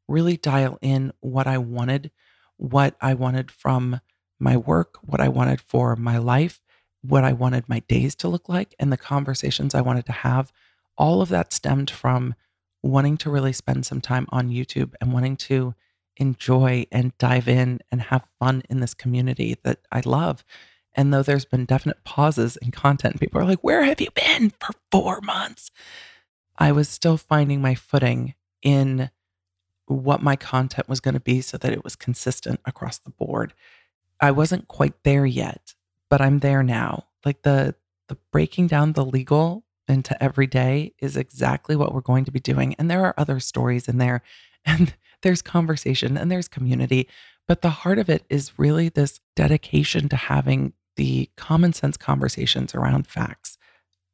really 0.06 0.36
dial 0.36 0.78
in 0.82 1.14
what 1.20 1.46
I 1.46 1.56
wanted, 1.56 2.10
what 2.58 2.94
I 3.00 3.14
wanted 3.14 3.50
from 3.50 4.00
my 4.38 4.58
work, 4.58 4.98
what 5.00 5.20
I 5.20 5.28
wanted 5.28 5.62
for 5.62 5.96
my 5.96 6.18
life, 6.18 6.60
what 7.02 7.24
I 7.24 7.32
wanted 7.32 7.68
my 7.68 7.80
days 7.80 8.14
to 8.16 8.28
look 8.28 8.48
like 8.48 8.74
and 8.78 8.92
the 8.92 8.96
conversations 8.96 9.74
I 9.74 9.80
wanted 9.80 10.06
to 10.06 10.12
have, 10.12 10.52
all 10.98 11.22
of 11.22 11.28
that 11.30 11.52
stemmed 11.52 11.90
from 11.90 12.34
wanting 12.82 13.16
to 13.18 13.30
really 13.30 13.52
spend 13.52 13.86
some 13.86 14.00
time 14.00 14.26
on 14.30 14.50
YouTube 14.50 14.94
and 15.00 15.12
wanting 15.12 15.36
to 15.36 15.74
enjoy 16.16 16.86
and 16.92 17.16
dive 17.18 17.48
in 17.48 17.80
and 17.90 18.02
have 18.02 18.26
fun 18.38 18.62
in 18.68 18.80
this 18.80 18.94
community 18.94 19.56
that 19.64 19.80
I 19.90 20.02
love. 20.04 20.44
And 20.94 21.12
though 21.12 21.22
there's 21.22 21.44
been 21.44 21.64
definite 21.64 22.04
pauses 22.04 22.56
in 22.56 22.70
content, 22.70 23.20
people 23.20 23.40
are 23.40 23.44
like, 23.44 23.60
Where 23.62 23.84
have 23.84 24.00
you 24.00 24.08
been 24.14 24.52
for 24.60 24.72
four 24.90 25.20
months? 25.20 25.70
I 26.58 26.72
was 26.72 26.88
still 26.88 27.16
finding 27.16 27.62
my 27.62 27.74
footing 27.74 28.34
in 28.62 29.10
what 29.86 30.22
my 30.22 30.36
content 30.36 30.88
was 30.88 31.00
going 31.00 31.14
to 31.14 31.20
be 31.20 31.40
so 31.40 31.56
that 31.58 31.72
it 31.72 31.82
was 31.82 31.96
consistent 31.96 32.60
across 32.64 32.98
the 32.98 33.10
board. 33.10 33.54
I 34.20 34.30
wasn't 34.30 34.68
quite 34.68 35.02
there 35.02 35.24
yet 35.24 35.74
but 36.10 36.20
I'm 36.20 36.40
there 36.40 36.62
now. 36.62 37.06
Like 37.24 37.42
the 37.42 37.74
the 38.08 38.18
breaking 38.32 38.66
down 38.66 38.92
the 38.92 39.04
legal 39.04 39.64
into 39.88 40.20
every 40.22 40.46
day 40.46 40.94
is 40.98 41.16
exactly 41.16 41.76
what 41.76 41.94
we're 41.94 42.00
going 42.00 42.24
to 42.24 42.32
be 42.32 42.40
doing. 42.40 42.74
And 42.74 42.90
there 42.90 43.04
are 43.04 43.14
other 43.16 43.40
stories 43.40 43.88
in 43.88 43.98
there 43.98 44.22
and 44.64 44.94
there's 45.22 45.42
conversation 45.42 46.16
and 46.16 46.30
there's 46.30 46.48
community, 46.48 47.08
but 47.46 47.62
the 47.62 47.70
heart 47.70 47.98
of 47.98 48.08
it 48.08 48.24
is 48.28 48.58
really 48.58 48.88
this 48.88 49.20
dedication 49.36 50.08
to 50.08 50.16
having 50.16 50.72
the 50.96 51.30
common 51.36 51.72
sense 51.72 51.96
conversations 51.96 52.74
around 52.74 53.06
facts, 53.06 53.56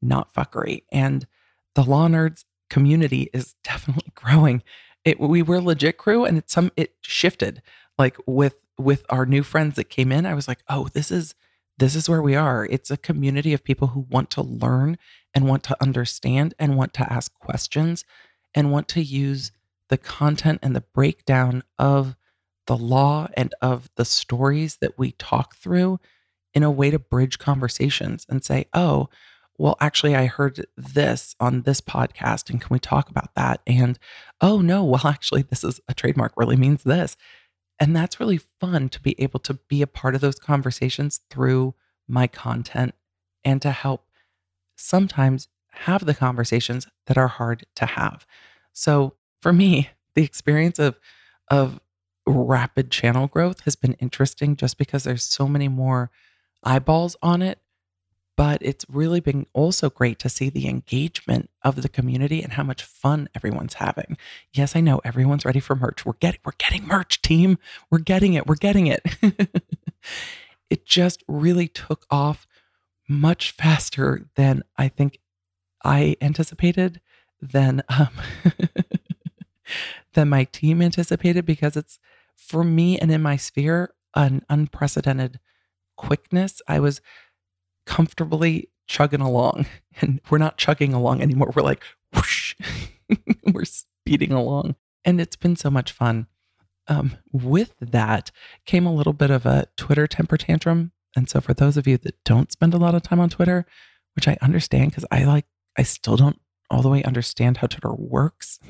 not 0.03 0.33
fuckery. 0.33 0.83
And 0.93 1.27
the 1.75 1.83
law 1.83 2.07
nerds 2.09 2.45
community 2.71 3.31
is 3.33 3.55
definitely 3.65 4.13
growing. 4.15 4.63
It, 5.05 5.21
we 5.21 5.43
were 5.43 5.61
legit 5.61 5.99
crew 5.99 6.25
and 6.25 6.39
it 6.39 6.51
some 6.51 6.73
it 6.77 6.95
shifted 7.01 7.63
like 7.99 8.17
with 8.27 8.67
with 8.79 9.05
our 9.09 9.25
new 9.25 9.43
friends 9.43 9.77
that 9.77 9.89
came 9.89 10.13
in. 10.13 10.27
I 10.27 10.35
was 10.35 10.49
like, 10.49 10.59
oh, 10.69 10.89
this 10.93 11.11
is 11.11 11.35
this 11.79 11.95
is 11.95 12.09
where 12.09 12.23
we 12.23 12.35
are. 12.35 12.67
It's 12.67 12.91
a 12.91 12.97
community 12.97 13.53
of 13.53 13.65
people 13.65 13.89
who 13.89 14.07
want 14.09 14.31
to 14.33 14.43
learn 14.43 14.99
and 15.35 15.47
want 15.47 15.63
to 15.65 15.77
understand 15.83 16.55
and 16.59 16.77
want 16.77 16.95
to 16.95 17.13
ask 17.13 17.33
questions 17.35 18.05
and 18.55 18.73
want 18.73 18.89
to 18.89 19.03
use 19.03 19.53
the 19.89 19.99
content 19.99 20.61
and 20.63 20.75
the 20.75 20.85
breakdown 20.95 21.63
of 21.79 22.17
the 22.67 22.77
law 22.77 23.29
and 23.35 23.55
of 23.61 23.91
the 23.97 24.05
stories 24.05 24.79
that 24.81 24.99
we 24.99 25.13
talk 25.13 25.55
through 25.57 26.01
in 26.55 26.63
a 26.63 26.71
way 26.71 26.91
to 26.91 26.99
bridge 26.99 27.39
conversations 27.39 28.27
and 28.29 28.45
say, 28.45 28.67
oh, 28.73 29.09
well, 29.59 29.77
actually, 29.81 30.15
I 30.15 30.27
heard 30.27 30.67
this 30.77 31.35
on 31.41 31.63
this 31.63 31.81
podcast, 31.81 32.51
and 32.51 32.61
can 32.61 32.69
we 32.71 32.79
talk 32.79 33.09
about 33.09 33.35
that? 33.37 33.61
And 33.67 33.99
oh, 34.41 34.61
no, 34.61 34.85
well, 34.85 35.03
actually, 35.07 35.43
this 35.43 35.65
is 35.65 35.81
a 35.89 35.95
trademark 35.95 36.33
really 36.37 36.57
means 36.57 36.83
this. 36.83 37.17
And 37.79 37.95
that's 37.95 38.21
really 38.21 38.41
fun 38.61 38.89
to 38.91 39.01
be 39.01 39.15
able 39.21 39.41
to 39.41 39.55
be 39.55 39.83
a 39.83 39.87
part 39.87 40.15
of 40.15 40.21
those 40.21 40.39
conversations 40.39 41.21
through 41.31 41.75
my 42.09 42.27
content 42.27 42.95
and 43.45 43.61
to 43.63 43.71
help 43.71 44.07
sometimes 44.77 45.49
have 45.71 46.07
the 46.07 46.15
conversations 46.15 46.87
that 47.07 47.19
are 47.19 47.29
hard 47.29 47.67
to 47.77 47.87
have. 47.87 48.27
So 48.73 49.15
for 49.41 49.53
me, 49.53 49.91
the 50.15 50.25
experience 50.25 50.79
of 50.79 50.99
of 51.49 51.79
rapid 52.27 52.91
channel 52.91 53.29
growth 53.29 53.61
has 53.61 53.77
been 53.77 53.93
interesting 53.95 54.57
just 54.57 54.79
because 54.79 55.05
there's 55.05 55.23
so 55.23 55.47
many 55.47 55.69
more 55.69 56.11
eyeballs 56.65 57.15
on 57.23 57.41
it 57.41 57.61
but 58.37 58.59
it's 58.61 58.85
really 58.89 59.21
been 59.21 59.47
also 59.55 59.89
great 59.89 60.19
to 60.19 60.29
see 60.29 60.51
the 60.51 60.69
engagement 60.69 61.49
of 61.63 61.81
the 61.83 61.89
community 61.89 62.43
and 62.43 62.53
how 62.53 62.63
much 62.63 62.83
fun 62.83 63.29
everyone's 63.35 63.75
having. 63.75 64.17
Yes, 64.53 64.77
I 64.77 64.81
know 64.81 65.01
everyone's 65.05 65.45
ready 65.45 65.61
for 65.61 65.75
merch. 65.75 66.05
We're 66.05 66.13
getting 66.15 66.41
we're 66.45 66.53
getting 66.59 66.87
merch, 66.87 67.23
team. 67.23 67.59
We're 67.91 67.99
getting 67.99 68.35
it. 68.35 68.47
We're 68.47 68.57
getting 68.57 68.87
it. 68.87 69.03
it 70.71 70.87
just 70.87 71.25
really 71.27 71.69
took 71.69 72.07
off 72.11 72.47
much 73.09 73.53
faster 73.53 74.27
than 74.35 74.63
I 74.77 74.89
think 74.89 75.19
I 75.85 76.17
anticipated 76.21 77.01
than 77.41 77.83
um, 77.89 78.09
than 80.15 80.29
my 80.29 80.45
team 80.45 80.83
anticipated 80.83 81.47
because 81.47 81.77
it's 81.77 81.99
for 82.35 82.65
me 82.65 82.99
and 82.99 83.11
in 83.11 83.23
my 83.23 83.37
sphere 83.37 83.95
an 84.15 84.45
unprecedented 84.49 85.39
quickness. 85.97 86.61
I 86.67 86.81
was 86.81 87.01
comfortably 87.87 88.69
chugging 88.87 89.21
along. 89.21 89.67
And 89.99 90.21
we're 90.29 90.37
not 90.37 90.59
chugging 90.59 90.93
along 90.93 91.23
anymore. 91.23 91.55
We're 91.57 91.63
like, 91.63 91.83
whoosh. 92.13 92.55
we're 93.51 93.65
speeding 93.65 94.31
along. 94.31 94.75
And 95.07 95.19
it's 95.23 95.37
been 95.37 95.57
so 95.57 95.71
much 95.71 95.91
fun. 95.91 96.27
Um, 96.87 97.17
with 97.33 97.73
that 97.81 98.31
came 98.67 98.85
a 98.85 98.93
little 98.93 99.15
bit 99.15 99.31
of 99.31 99.47
a 99.47 99.69
Twitter 99.79 100.07
temper 100.07 100.37
tantrum. 100.37 100.93
And 101.17 101.31
so, 101.31 101.41
for 101.41 101.55
those 101.55 101.79
of 101.79 101.87
you 101.87 101.97
that 101.97 102.23
don't 102.25 102.53
spend 102.53 102.75
a 102.75 102.77
lot 102.77 102.95
of 102.95 103.03
time 103.03 103.21
on 103.21 103.31
Twitter, 103.31 103.65
which 104.15 104.29
I 104.29 104.37
understand 104.43 104.91
because 104.91 105.07
I 105.11 105.25
like, 105.25 105.47
I 105.79 105.83
still 105.83 106.17
don't 106.17 106.39
all 106.71 106.83
the 106.83 106.91
way 106.91 107.03
understand 107.03 107.57
how 107.57 107.69
Twitter 107.69 107.95
works. 107.95 108.61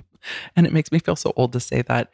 and 0.56 0.66
it 0.66 0.72
makes 0.72 0.92
me 0.92 1.00
feel 1.00 1.16
so 1.16 1.32
old 1.34 1.52
to 1.54 1.60
say 1.60 1.82
that. 1.82 2.12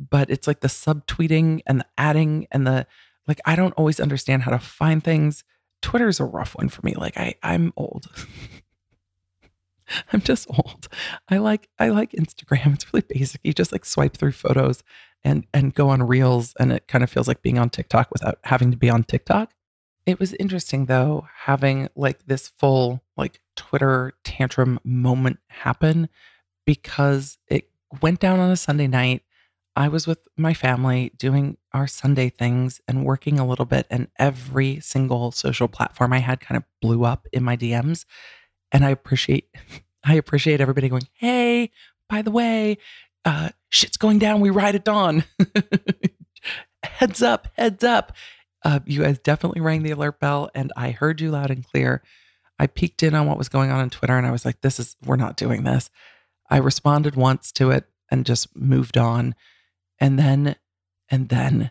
But 0.00 0.30
it's 0.30 0.46
like 0.46 0.60
the 0.60 0.68
subtweeting 0.68 1.60
and 1.66 1.80
the 1.80 1.86
adding 1.98 2.46
and 2.50 2.66
the, 2.66 2.86
like, 3.28 3.40
I 3.44 3.54
don't 3.54 3.74
always 3.74 4.00
understand 4.00 4.44
how 4.44 4.50
to 4.50 4.58
find 4.58 5.04
things. 5.04 5.44
Twitter's 5.84 6.18
a 6.18 6.24
rough 6.24 6.56
one 6.56 6.70
for 6.70 6.80
me. 6.82 6.94
Like, 6.94 7.18
I, 7.18 7.34
I'm 7.42 7.74
old. 7.76 8.06
I'm 10.12 10.22
just 10.22 10.48
old. 10.48 10.88
I 11.28 11.36
like 11.36 11.68
I 11.78 11.90
like 11.90 12.12
Instagram. 12.12 12.72
It's 12.72 12.92
really 12.92 13.04
basic. 13.06 13.42
You 13.44 13.52
just 13.52 13.70
like 13.70 13.84
swipe 13.84 14.16
through 14.16 14.32
photos 14.32 14.82
and 15.22 15.46
and 15.52 15.74
go 15.74 15.90
on 15.90 16.02
reels 16.02 16.54
and 16.58 16.72
it 16.72 16.88
kind 16.88 17.04
of 17.04 17.10
feels 17.10 17.28
like 17.28 17.42
being 17.42 17.58
on 17.58 17.68
TikTok 17.68 18.10
without 18.10 18.38
having 18.44 18.70
to 18.70 18.78
be 18.78 18.88
on 18.88 19.04
TikTok. 19.04 19.52
It 20.06 20.18
was 20.18 20.32
interesting 20.34 20.86
though 20.86 21.26
having 21.42 21.90
like 21.94 22.26
this 22.26 22.48
full 22.48 23.02
like 23.18 23.40
Twitter 23.56 24.14
tantrum 24.24 24.80
moment 24.84 25.38
happen 25.48 26.08
because 26.64 27.36
it 27.48 27.68
went 28.00 28.20
down 28.20 28.40
on 28.40 28.50
a 28.50 28.56
Sunday 28.56 28.86
night. 28.86 29.22
I 29.76 29.88
was 29.88 30.06
with 30.06 30.20
my 30.36 30.54
family 30.54 31.12
doing 31.16 31.56
our 31.72 31.86
Sunday 31.86 32.30
things 32.30 32.80
and 32.86 33.04
working 33.04 33.40
a 33.40 33.46
little 33.46 33.64
bit 33.64 33.86
and 33.90 34.08
every 34.18 34.80
single 34.80 35.32
social 35.32 35.66
platform 35.66 36.12
I 36.12 36.18
had 36.18 36.40
kind 36.40 36.56
of 36.56 36.64
blew 36.80 37.04
up 37.04 37.26
in 37.32 37.42
my 37.42 37.56
DMs 37.56 38.04
and 38.72 38.84
I 38.84 38.90
appreciate 38.90 39.48
I 40.06 40.14
appreciate 40.14 40.60
everybody 40.60 40.90
going, 40.90 41.08
"Hey, 41.14 41.70
by 42.10 42.20
the 42.20 42.30
way, 42.30 42.76
uh, 43.24 43.48
shit's 43.70 43.96
going 43.96 44.18
down. 44.18 44.40
We 44.40 44.50
ride 44.50 44.74
at 44.74 44.84
dawn. 44.84 45.24
heads 46.82 47.22
up, 47.22 47.48
heads 47.56 47.82
up." 47.82 48.12
Uh, 48.62 48.80
you 48.84 49.02
guys 49.02 49.18
definitely 49.18 49.62
rang 49.62 49.82
the 49.82 49.92
alert 49.92 50.20
bell, 50.20 50.50
and 50.54 50.72
I 50.76 50.90
heard 50.90 51.22
you 51.22 51.30
loud 51.30 51.50
and 51.50 51.66
clear. 51.66 52.02
I 52.58 52.66
peeked 52.66 53.02
in 53.02 53.14
on 53.14 53.26
what 53.26 53.38
was 53.38 53.48
going 53.48 53.70
on 53.70 53.80
on 53.80 53.88
Twitter, 53.88 54.18
and 54.18 54.26
I 54.26 54.30
was 54.30 54.44
like, 54.44 54.60
"This 54.60 54.78
is 54.78 54.96
we're 55.02 55.16
not 55.16 55.38
doing 55.38 55.64
this." 55.64 55.88
I 56.50 56.58
responded 56.58 57.16
once 57.16 57.50
to 57.52 57.70
it 57.70 57.86
and 58.10 58.26
just 58.26 58.54
moved 58.54 58.98
on, 58.98 59.34
and 60.00 60.18
then, 60.18 60.56
and 61.10 61.28
then 61.28 61.70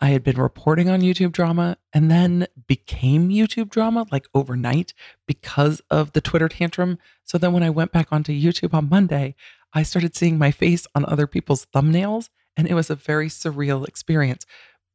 I 0.00 0.08
had 0.08 0.24
been 0.24 0.40
reporting 0.40 0.88
on 0.88 1.02
YouTube 1.02 1.32
drama 1.32 1.76
and 1.92 2.10
then 2.10 2.46
became 2.66 3.28
YouTube 3.28 3.68
drama 3.68 4.06
like 4.10 4.26
overnight 4.34 4.94
because 5.26 5.82
of 5.90 6.12
the 6.12 6.22
Twitter 6.22 6.48
tantrum. 6.48 6.98
So 7.24 7.36
then 7.36 7.52
when 7.52 7.62
I 7.62 7.70
went 7.70 7.92
back 7.92 8.08
onto 8.10 8.32
YouTube 8.32 8.72
on 8.72 8.88
Monday, 8.88 9.34
I 9.74 9.82
started 9.82 10.16
seeing 10.16 10.38
my 10.38 10.50
face 10.50 10.86
on 10.94 11.04
other 11.04 11.26
people's 11.26 11.66
thumbnails 11.66 12.30
and 12.56 12.66
it 12.66 12.74
was 12.74 12.88
a 12.88 12.94
very 12.94 13.28
surreal 13.28 13.86
experience. 13.86 14.46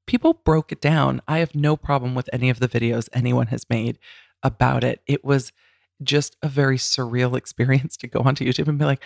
People 0.08 0.42
broke 0.44 0.72
it 0.72 0.82
down. 0.82 1.22
I 1.27 1.38
have 1.39 1.56
no 1.56 1.77
problem 1.77 2.15
with 2.15 2.30
any 2.34 2.50
of 2.50 2.60
the 2.60 2.68
videos 2.68 3.08
anyone 3.13 3.48
has 3.48 3.70
made 3.70 4.00
about 4.42 4.84
it. 4.84 5.01
It 5.08 5.24
was 5.24 5.51
just 6.01 6.36
a 6.42 6.48
very 6.48 6.77
surreal 6.77 7.38
experience 7.38 7.96
to 7.98 8.08
go 8.08 8.22
onto 8.22 8.44
YouTube 8.44 8.68
and 8.68 8.80
be 8.80 8.86
like, 8.86 9.04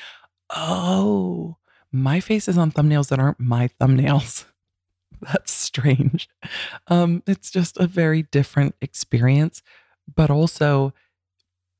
oh, 0.56 1.58
my 1.92 2.20
face 2.20 2.48
is 2.48 2.58
on 2.58 2.72
thumbnails 2.72 3.10
that 3.10 3.20
aren't 3.20 3.40
my 3.40 3.70
thumbnails. 3.80 4.46
That's 5.22 5.52
strange. 5.52 6.30
Um, 6.88 7.24
it's 7.28 7.52
just 7.52 7.78
a 7.78 7.88
very 7.88 8.24
different 8.24 8.76
experience, 8.82 9.62
but 10.14 10.30
also 10.30 10.94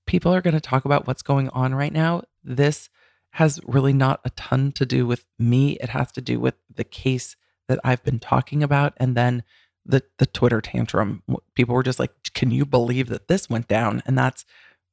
people 0.06 0.34
are 0.34 0.42
going 0.42 0.56
to 0.56 0.60
talk 0.60 0.86
about 0.86 1.08
what's 1.08 1.22
going 1.22 1.50
on 1.50 1.74
right 1.74 1.94
now. 1.94 2.24
This 2.44 2.90
has 3.34 3.60
really 3.66 3.94
not 3.94 4.20
a 4.26 4.32
ton 4.32 4.72
to 4.74 4.86
do 4.86 5.06
with 5.06 5.26
me. 5.38 5.74
It 5.74 5.90
has 5.90 6.12
to 6.14 6.22
do 6.22 6.40
with 6.40 6.56
the 6.74 6.84
case 6.84 7.36
that 7.68 7.80
I've 7.84 8.04
been 8.04 8.20
talking 8.20 8.64
about 8.64 8.94
and 8.98 9.16
then 9.16 9.44
the 9.86 10.04
the 10.18 10.26
Twitter 10.26 10.62
tantrum. 10.62 11.24
People 11.56 11.76
were 11.76 11.84
just 11.84 12.00
like, 12.00 12.12
"Can 12.34 12.52
you 12.52 12.66
believe 12.66 13.08
that 13.10 13.28
this 13.28 13.50
went 13.50 13.68
down?" 13.68 14.02
And 14.06 14.18
that's 14.18 14.46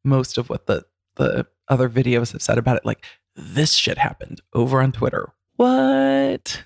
most 0.04 0.38
of 0.38 0.48
what 0.48 0.66
the 0.66 0.84
the 1.16 1.46
other 1.68 1.88
videos 1.88 2.32
have 2.32 2.42
said 2.42 2.58
about 2.58 2.76
it 2.76 2.84
like 2.84 3.04
this 3.36 3.72
shit 3.72 3.98
happened 3.98 4.40
over 4.52 4.80
on 4.82 4.92
Twitter. 4.92 5.32
What? 5.56 6.62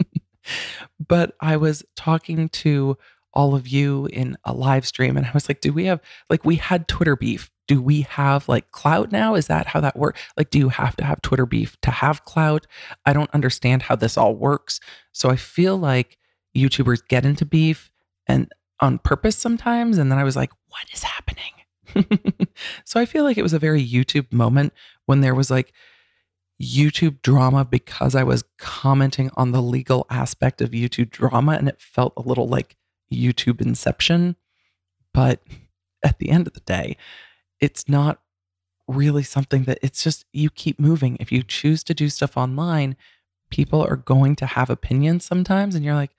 but 1.08 1.34
I 1.40 1.56
was 1.56 1.84
talking 1.96 2.48
to 2.50 2.98
all 3.32 3.54
of 3.54 3.66
you 3.66 4.06
in 4.06 4.36
a 4.44 4.52
live 4.52 4.86
stream 4.86 5.16
and 5.16 5.26
I 5.26 5.30
was 5.32 5.48
like, 5.48 5.60
do 5.60 5.72
we 5.72 5.86
have 5.86 6.00
like 6.30 6.44
we 6.44 6.56
had 6.56 6.86
Twitter 6.86 7.16
beef? 7.16 7.50
Do 7.66 7.80
we 7.80 8.02
have 8.02 8.48
like 8.48 8.70
clout 8.70 9.10
now? 9.10 9.34
Is 9.34 9.46
that 9.46 9.66
how 9.66 9.80
that 9.80 9.96
works? 9.96 10.20
Like, 10.36 10.50
do 10.50 10.58
you 10.58 10.68
have 10.68 10.96
to 10.96 11.04
have 11.04 11.22
Twitter 11.22 11.46
beef 11.46 11.80
to 11.80 11.90
have 11.90 12.24
clout? 12.24 12.66
I 13.06 13.12
don't 13.12 13.30
understand 13.32 13.82
how 13.82 13.96
this 13.96 14.16
all 14.16 14.36
works. 14.36 14.80
So 15.12 15.30
I 15.30 15.36
feel 15.36 15.76
like 15.76 16.18
YouTubers 16.56 17.06
get 17.08 17.24
into 17.24 17.44
beef 17.44 17.90
and 18.26 18.52
on 18.80 18.98
purpose 18.98 19.36
sometimes. 19.36 19.98
And 19.98 20.10
then 20.10 20.18
I 20.18 20.24
was 20.24 20.36
like, 20.36 20.50
what 20.68 20.84
is 20.92 21.02
happening? 21.02 21.52
so 22.84 23.00
I 23.00 23.04
feel 23.04 23.24
like 23.24 23.38
it 23.38 23.42
was 23.42 23.52
a 23.52 23.58
very 23.58 23.84
YouTube 23.84 24.32
moment 24.32 24.72
when 25.06 25.20
there 25.20 25.34
was 25.34 25.50
like, 25.50 25.72
YouTube 26.62 27.20
drama 27.22 27.64
because 27.64 28.14
I 28.14 28.22
was 28.22 28.44
commenting 28.58 29.30
on 29.36 29.52
the 29.52 29.62
legal 29.62 30.06
aspect 30.08 30.60
of 30.60 30.70
YouTube 30.70 31.10
drama 31.10 31.52
and 31.52 31.68
it 31.68 31.80
felt 31.80 32.12
a 32.16 32.22
little 32.22 32.46
like 32.48 32.76
YouTube 33.12 33.60
inception. 33.60 34.36
But 35.12 35.42
at 36.02 36.18
the 36.18 36.30
end 36.30 36.46
of 36.46 36.52
the 36.52 36.60
day, 36.60 36.96
it's 37.60 37.88
not 37.88 38.20
really 38.86 39.22
something 39.22 39.64
that 39.64 39.78
it's 39.82 40.02
just 40.02 40.26
you 40.32 40.50
keep 40.50 40.78
moving. 40.78 41.16
If 41.18 41.32
you 41.32 41.42
choose 41.42 41.82
to 41.84 41.94
do 41.94 42.08
stuff 42.08 42.36
online, 42.36 42.96
people 43.50 43.82
are 43.82 43.96
going 43.96 44.36
to 44.36 44.46
have 44.46 44.70
opinions 44.70 45.24
sometimes. 45.24 45.74
And 45.74 45.84
you're 45.84 45.94
like, 45.94 46.14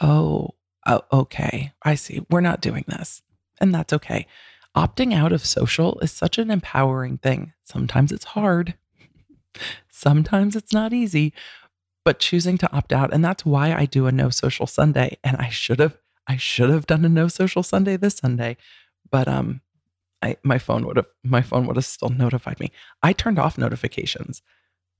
oh, 0.00 0.50
oh 0.86 1.02
okay, 1.12 1.72
I 1.82 1.94
see. 1.94 2.24
We're 2.28 2.40
not 2.40 2.60
doing 2.60 2.84
this. 2.88 3.22
And 3.60 3.74
that's 3.74 3.92
okay. 3.92 4.26
Opting 4.76 5.12
out 5.12 5.32
of 5.32 5.44
social 5.44 5.98
is 6.00 6.10
such 6.10 6.38
an 6.38 6.50
empowering 6.50 7.18
thing. 7.18 7.52
Sometimes 7.64 8.10
it's 8.10 8.24
hard. 8.24 8.74
Sometimes 9.90 10.56
it's 10.56 10.72
not 10.72 10.92
easy, 10.92 11.32
but 12.04 12.18
choosing 12.18 12.56
to 12.58 12.72
opt 12.72 12.92
out. 12.92 13.12
And 13.12 13.24
that's 13.24 13.44
why 13.44 13.74
I 13.74 13.84
do 13.84 14.06
a 14.06 14.12
no 14.12 14.30
social 14.30 14.66
Sunday. 14.66 15.18
And 15.22 15.36
I 15.36 15.50
should 15.50 15.78
have, 15.78 15.98
I 16.26 16.36
should 16.36 16.70
have 16.70 16.86
done 16.86 17.04
a 17.04 17.08
no 17.08 17.28
social 17.28 17.62
Sunday 17.62 17.96
this 17.96 18.16
Sunday, 18.16 18.56
but 19.10 19.28
um, 19.28 19.60
I 20.22 20.36
my 20.42 20.58
phone 20.58 20.86
would 20.86 20.96
have 20.96 21.08
my 21.22 21.42
phone 21.42 21.66
would 21.66 21.76
have 21.76 21.84
still 21.84 22.08
notified 22.08 22.60
me. 22.60 22.70
I 23.02 23.12
turned 23.12 23.38
off 23.38 23.58
notifications, 23.58 24.40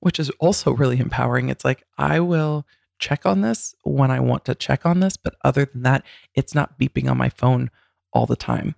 which 0.00 0.18
is 0.18 0.30
also 0.40 0.72
really 0.72 0.98
empowering. 0.98 1.48
It's 1.48 1.64
like 1.64 1.84
I 1.96 2.20
will 2.20 2.66
check 2.98 3.24
on 3.24 3.40
this 3.40 3.74
when 3.84 4.10
I 4.10 4.20
want 4.20 4.44
to 4.44 4.54
check 4.54 4.84
on 4.84 5.00
this, 5.00 5.16
but 5.16 5.34
other 5.44 5.64
than 5.64 5.82
that, 5.82 6.04
it's 6.34 6.54
not 6.54 6.78
beeping 6.78 7.10
on 7.10 7.16
my 7.16 7.28
phone 7.30 7.70
all 8.12 8.26
the 8.26 8.36
time. 8.36 8.74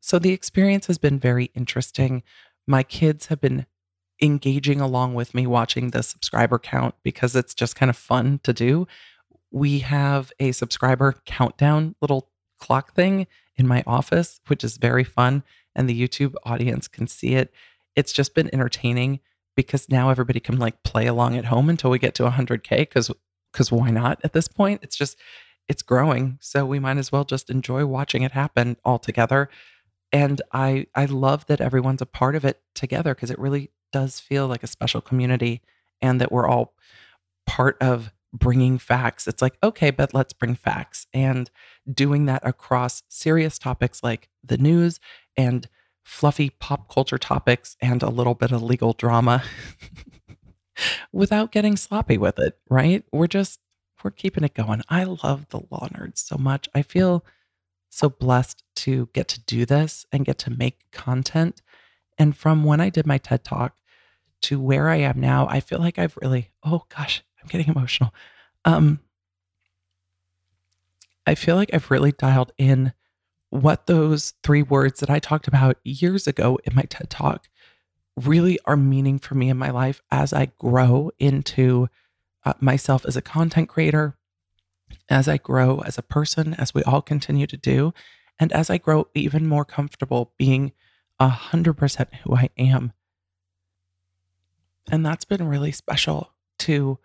So 0.00 0.18
the 0.18 0.32
experience 0.32 0.86
has 0.86 0.98
been 0.98 1.18
very 1.18 1.50
interesting. 1.54 2.22
My 2.66 2.82
kids 2.82 3.26
have 3.26 3.40
been 3.40 3.66
engaging 4.22 4.80
along 4.80 5.14
with 5.14 5.34
me 5.34 5.46
watching 5.46 5.90
the 5.90 6.02
subscriber 6.02 6.58
count 6.58 6.94
because 7.02 7.36
it's 7.36 7.54
just 7.54 7.76
kind 7.76 7.90
of 7.90 7.96
fun 7.96 8.40
to 8.44 8.52
do. 8.52 8.86
We 9.50 9.80
have 9.80 10.32
a 10.40 10.52
subscriber 10.52 11.14
countdown 11.24 11.94
little 12.00 12.30
clock 12.58 12.94
thing 12.94 13.26
in 13.56 13.66
my 13.66 13.82
office, 13.86 14.40
which 14.46 14.64
is 14.64 14.78
very 14.78 15.04
fun. 15.04 15.42
And 15.74 15.88
the 15.88 16.08
YouTube 16.08 16.34
audience 16.44 16.88
can 16.88 17.06
see 17.06 17.34
it. 17.34 17.52
It's 17.94 18.12
just 18.12 18.34
been 18.34 18.52
entertaining 18.52 19.20
because 19.56 19.88
now 19.88 20.10
everybody 20.10 20.40
can 20.40 20.58
like 20.58 20.82
play 20.82 21.06
along 21.06 21.36
at 21.36 21.46
home 21.46 21.68
until 21.68 21.90
we 21.90 21.98
get 21.98 22.14
to 22.14 22.24
100K 22.24 22.78
because 22.78 23.10
because 23.52 23.72
why 23.72 23.90
not 23.90 24.20
at 24.22 24.34
this 24.34 24.48
point? 24.48 24.80
It's 24.82 24.96
just 24.96 25.18
it's 25.68 25.82
growing, 25.82 26.38
so 26.40 26.64
we 26.64 26.78
might 26.78 26.98
as 26.98 27.10
well 27.10 27.24
just 27.24 27.50
enjoy 27.50 27.86
watching 27.86 28.22
it 28.22 28.32
happen 28.32 28.76
all 28.84 28.98
together. 28.98 29.48
And 30.12 30.40
I 30.52 30.86
I 30.94 31.06
love 31.06 31.46
that 31.46 31.60
everyone's 31.60 32.02
a 32.02 32.06
part 32.06 32.34
of 32.36 32.44
it 32.44 32.60
together 32.74 33.14
because 33.14 33.30
it 33.30 33.38
really 33.38 33.70
does 33.92 34.20
feel 34.20 34.46
like 34.46 34.62
a 34.62 34.68
special 34.68 35.00
community 35.00 35.62
and 36.00 36.20
that 36.20 36.32
we're 36.32 36.46
all 36.46 36.74
part 37.46 37.76
of 37.80 38.12
bringing 38.32 38.78
facts. 38.78 39.26
It's 39.26 39.42
like, 39.42 39.56
okay, 39.62 39.90
but 39.90 40.12
let's 40.14 40.32
bring 40.32 40.54
facts 40.54 41.06
and 41.14 41.50
doing 41.92 42.26
that 42.26 42.46
across 42.46 43.02
serious 43.08 43.58
topics 43.58 44.02
like 44.02 44.28
the 44.44 44.58
news 44.58 45.00
and 45.36 45.68
fluffy 46.04 46.50
pop 46.50 46.92
culture 46.92 47.18
topics 47.18 47.76
and 47.80 48.02
a 48.02 48.10
little 48.10 48.34
bit 48.34 48.52
of 48.52 48.62
legal 48.62 48.92
drama 48.92 49.42
without 51.12 51.50
getting 51.52 51.76
sloppy 51.76 52.18
with 52.18 52.38
it, 52.38 52.58
right? 52.68 53.04
We're 53.12 53.26
just, 53.26 53.60
we're 54.04 54.10
keeping 54.10 54.44
it 54.44 54.54
going. 54.54 54.82
I 54.88 55.04
love 55.04 55.48
the 55.48 55.60
law 55.70 55.88
nerds 55.88 56.18
so 56.18 56.36
much. 56.36 56.68
I 56.74 56.82
feel 56.82 57.24
so 57.96 58.10
blessed 58.10 58.62
to 58.74 59.08
get 59.14 59.26
to 59.28 59.40
do 59.40 59.64
this 59.64 60.04
and 60.12 60.26
get 60.26 60.38
to 60.38 60.50
make 60.50 60.90
content. 60.90 61.62
And 62.18 62.36
from 62.36 62.62
when 62.62 62.80
I 62.80 62.90
did 62.90 63.06
my 63.06 63.16
TED 63.16 63.42
talk 63.42 63.78
to 64.42 64.60
where 64.60 64.90
I 64.90 64.96
am 64.96 65.18
now, 65.18 65.46
I 65.48 65.60
feel 65.60 65.78
like 65.78 65.98
I've 65.98 66.16
really, 66.20 66.50
oh 66.62 66.84
gosh, 66.94 67.24
I'm 67.40 67.48
getting 67.48 67.68
emotional. 67.74 68.12
Um, 68.66 69.00
I 71.26 71.34
feel 71.34 71.56
like 71.56 71.70
I've 71.72 71.90
really 71.90 72.12
dialed 72.12 72.52
in 72.58 72.92
what 73.48 73.86
those 73.86 74.34
three 74.42 74.62
words 74.62 75.00
that 75.00 75.10
I 75.10 75.18
talked 75.18 75.48
about 75.48 75.78
years 75.82 76.26
ago 76.26 76.58
in 76.64 76.74
my 76.74 76.82
TED 76.82 77.08
talk 77.08 77.48
really 78.16 78.58
are 78.66 78.76
meaning 78.76 79.18
for 79.18 79.34
me 79.34 79.48
in 79.48 79.56
my 79.56 79.70
life 79.70 80.02
as 80.10 80.32
I 80.32 80.50
grow 80.58 81.10
into 81.18 81.88
uh, 82.44 82.54
myself 82.60 83.06
as 83.06 83.16
a 83.16 83.22
content 83.22 83.68
creator, 83.68 84.16
as 85.08 85.28
I 85.28 85.36
grow 85.36 85.80
as 85.80 85.98
a 85.98 86.02
person, 86.02 86.54
as 86.54 86.74
we 86.74 86.82
all 86.82 87.02
continue 87.02 87.46
to 87.46 87.56
do, 87.56 87.92
and 88.38 88.52
as 88.52 88.70
I 88.70 88.78
grow 88.78 89.08
even 89.14 89.46
more 89.46 89.64
comfortable 89.64 90.32
being 90.36 90.72
100% 91.20 92.14
who 92.22 92.36
I 92.36 92.50
am. 92.58 92.92
And 94.90 95.04
that's 95.04 95.24
been 95.24 95.48
really 95.48 95.72
special 95.72 96.32
to 96.60 96.98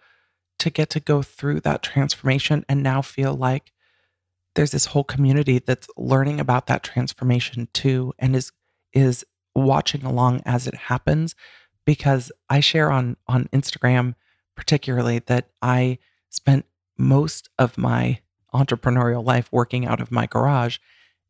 to 0.59 0.69
get 0.69 0.91
to 0.91 0.99
go 0.99 1.23
through 1.23 1.59
that 1.59 1.81
transformation 1.81 2.63
and 2.69 2.83
now 2.83 3.01
feel 3.01 3.33
like 3.33 3.71
there's 4.53 4.69
this 4.69 4.85
whole 4.87 5.03
community 5.03 5.57
that's 5.57 5.87
learning 5.97 6.39
about 6.39 6.67
that 6.67 6.83
transformation 6.83 7.67
too 7.73 8.13
and 8.19 8.35
is 8.35 8.51
is 8.93 9.25
watching 9.55 10.05
along 10.05 10.43
as 10.45 10.67
it 10.67 10.75
happens 10.75 11.33
because 11.83 12.31
I 12.47 12.59
share 12.59 12.91
on 12.91 13.17
on 13.27 13.49
Instagram 13.51 14.13
particularly 14.55 15.19
that 15.19 15.49
I 15.63 15.97
spent 16.29 16.65
most 17.01 17.49
of 17.57 17.77
my 17.77 18.19
entrepreneurial 18.53 19.25
life 19.25 19.49
working 19.51 19.85
out 19.85 19.99
of 19.99 20.11
my 20.11 20.27
garage. 20.27 20.77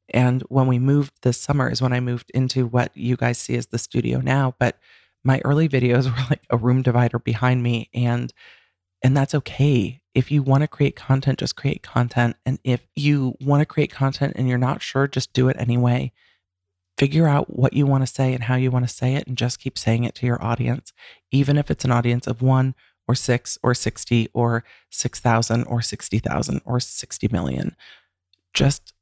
And 0.09 0.41
when 0.43 0.67
we 0.67 0.79
moved 0.79 1.13
this 1.21 1.39
summer 1.39 1.69
is 1.69 1.81
when 1.81 1.93
I 1.93 1.99
moved 1.99 2.29
into 2.33 2.67
what 2.67 2.95
you 2.95 3.15
guys 3.15 3.37
see 3.37 3.55
as 3.55 3.67
the 3.67 3.77
studio 3.77 4.19
now 4.19 4.55
but 4.59 4.77
my 5.23 5.41
early 5.45 5.69
videos 5.69 6.05
were 6.11 6.25
like 6.29 6.43
a 6.49 6.57
room 6.57 6.81
divider 6.81 7.19
behind 7.19 7.63
me 7.63 7.89
and 7.93 8.33
and 9.03 9.17
that's 9.17 9.33
okay. 9.33 9.99
If 10.13 10.29
you 10.29 10.43
want 10.43 10.61
to 10.61 10.67
create 10.67 10.95
content 10.95 11.39
just 11.39 11.55
create 11.55 11.81
content 11.81 12.35
and 12.45 12.59
if 12.63 12.85
you 12.95 13.35
want 13.39 13.61
to 13.61 13.65
create 13.65 13.91
content 13.91 14.33
and 14.35 14.49
you're 14.49 14.57
not 14.57 14.81
sure 14.81 15.07
just 15.07 15.33
do 15.33 15.47
it 15.47 15.55
anyway. 15.59 16.11
Figure 16.97 17.27
out 17.27 17.55
what 17.55 17.73
you 17.73 17.87
want 17.87 18.05
to 18.05 18.13
say 18.13 18.33
and 18.33 18.43
how 18.43 18.55
you 18.55 18.69
want 18.69 18.87
to 18.87 18.93
say 18.93 19.15
it 19.15 19.25
and 19.25 19.37
just 19.37 19.59
keep 19.59 19.77
saying 19.77 20.03
it 20.03 20.13
to 20.15 20.25
your 20.25 20.43
audience 20.43 20.91
even 21.31 21.57
if 21.57 21.71
it's 21.71 21.85
an 21.85 21.91
audience 21.91 22.27
of 22.27 22.41
1 22.41 22.75
or 23.11 23.15
6 23.15 23.57
or 23.61 23.73
60 23.73 24.29
or 24.33 24.63
6000 24.89 25.63
or 25.65 25.81
60000 25.81 26.61
or 26.65 26.79
60 26.79 27.27
million 27.31 27.75
just 28.53 28.93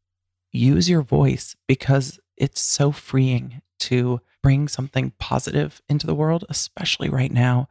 use 0.52 0.90
your 0.90 1.02
voice 1.02 1.56
because 1.68 2.20
it's 2.38 2.62
so 2.62 2.92
freeing 2.92 3.62
to 3.80 4.20
bring 4.42 4.68
something 4.68 5.12
positive 5.20 5.82
into 5.90 6.08
the 6.08 6.16
world, 6.16 6.46
especially 6.50 7.10
right 7.10 7.32
now. 7.32 7.68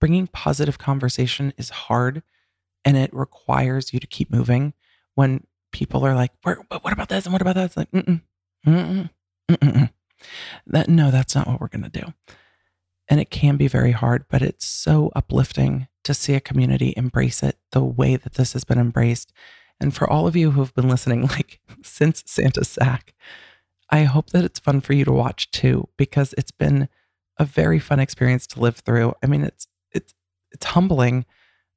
Bringing 0.00 0.26
positive 0.26 0.78
conversation 0.78 1.52
is 1.56 1.70
hard 1.70 2.22
and 2.84 2.96
it 2.96 3.12
requires 3.12 3.92
you 3.92 4.00
to 4.00 4.06
keep 4.06 4.30
moving 4.30 4.74
when 5.14 5.44
people 5.72 6.04
are 6.04 6.14
like, 6.14 6.32
what 6.42 6.92
about 6.92 7.08
this? 7.08 7.24
And 7.24 7.32
what 7.32 7.42
about 7.42 7.54
that? 7.56 7.64
It's 7.64 7.76
like, 7.76 7.90
mm-mm. 7.90 8.20
That, 10.66 10.88
no, 10.88 11.10
that's 11.10 11.34
not 11.34 11.46
what 11.46 11.60
we're 11.60 11.68
going 11.68 11.90
to 11.90 12.00
do. 12.00 12.12
And 13.08 13.20
it 13.20 13.30
can 13.30 13.56
be 13.56 13.68
very 13.68 13.92
hard, 13.92 14.26
but 14.28 14.42
it's 14.42 14.66
so 14.66 15.10
uplifting 15.16 15.88
to 16.04 16.14
see 16.14 16.34
a 16.34 16.40
community 16.40 16.94
embrace 16.96 17.42
it 17.42 17.58
the 17.72 17.82
way 17.82 18.16
that 18.16 18.34
this 18.34 18.52
has 18.52 18.64
been 18.64 18.78
embraced. 18.78 19.32
And 19.80 19.94
for 19.94 20.08
all 20.08 20.26
of 20.26 20.36
you 20.36 20.50
who 20.50 20.60
have 20.60 20.74
been 20.74 20.88
listening, 20.88 21.22
like 21.26 21.60
since 21.82 22.22
Santa's 22.26 22.68
sack, 22.68 23.14
I 23.90 24.04
hope 24.04 24.30
that 24.30 24.44
it's 24.44 24.58
fun 24.58 24.80
for 24.80 24.92
you 24.92 25.04
to 25.04 25.12
watch 25.12 25.50
too, 25.50 25.88
because 25.96 26.34
it's 26.36 26.50
been 26.50 26.88
a 27.38 27.44
very 27.44 27.78
fun 27.78 28.00
experience 28.00 28.46
to 28.48 28.60
live 28.60 28.76
through. 28.76 29.14
I 29.22 29.26
mean, 29.26 29.44
it's 29.44 29.66
it's 29.92 30.14
it's 30.50 30.66
humbling. 30.66 31.24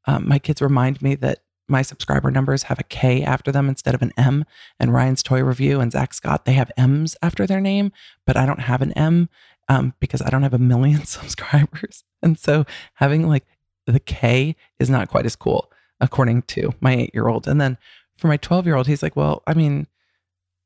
Um, 0.05 0.27
my 0.27 0.39
kids 0.39 0.61
remind 0.61 1.01
me 1.01 1.15
that 1.15 1.39
my 1.67 1.81
subscriber 1.81 2.29
numbers 2.29 2.63
have 2.63 2.79
a 2.79 2.83
K 2.83 3.23
after 3.23 3.51
them 3.51 3.69
instead 3.69 3.95
of 3.95 4.01
an 4.01 4.11
M. 4.17 4.45
And 4.79 4.93
Ryan's 4.93 5.23
Toy 5.23 5.41
Review 5.41 5.79
and 5.79 5.91
Zach 5.91 6.13
Scott, 6.13 6.45
they 6.45 6.53
have 6.53 6.71
M's 6.75 7.15
after 7.21 7.47
their 7.47 7.61
name, 7.61 7.93
but 8.25 8.35
I 8.35 8.45
don't 8.45 8.59
have 8.59 8.81
an 8.81 8.91
M 8.93 9.29
um, 9.71 9.93
because 10.01 10.21
I 10.21 10.29
don't 10.29 10.43
have 10.43 10.53
a 10.53 10.59
million 10.59 11.05
subscribers. 11.05 12.03
And 12.21 12.37
so 12.37 12.65
having 12.95 13.27
like 13.27 13.45
the 13.87 14.01
K 14.01 14.55
is 14.79 14.89
not 14.89 15.09
quite 15.09 15.25
as 15.25 15.37
cool, 15.37 15.71
according 16.01 16.41
to 16.43 16.73
my 16.81 16.93
eight 16.93 17.11
year 17.13 17.29
old. 17.29 17.47
And 17.47 17.61
then 17.61 17.77
for 18.17 18.27
my 18.27 18.37
12 18.37 18.65
year 18.65 18.75
old, 18.75 18.87
he's 18.87 19.01
like, 19.01 19.15
well, 19.15 19.43
I 19.47 19.53
mean, 19.53 19.87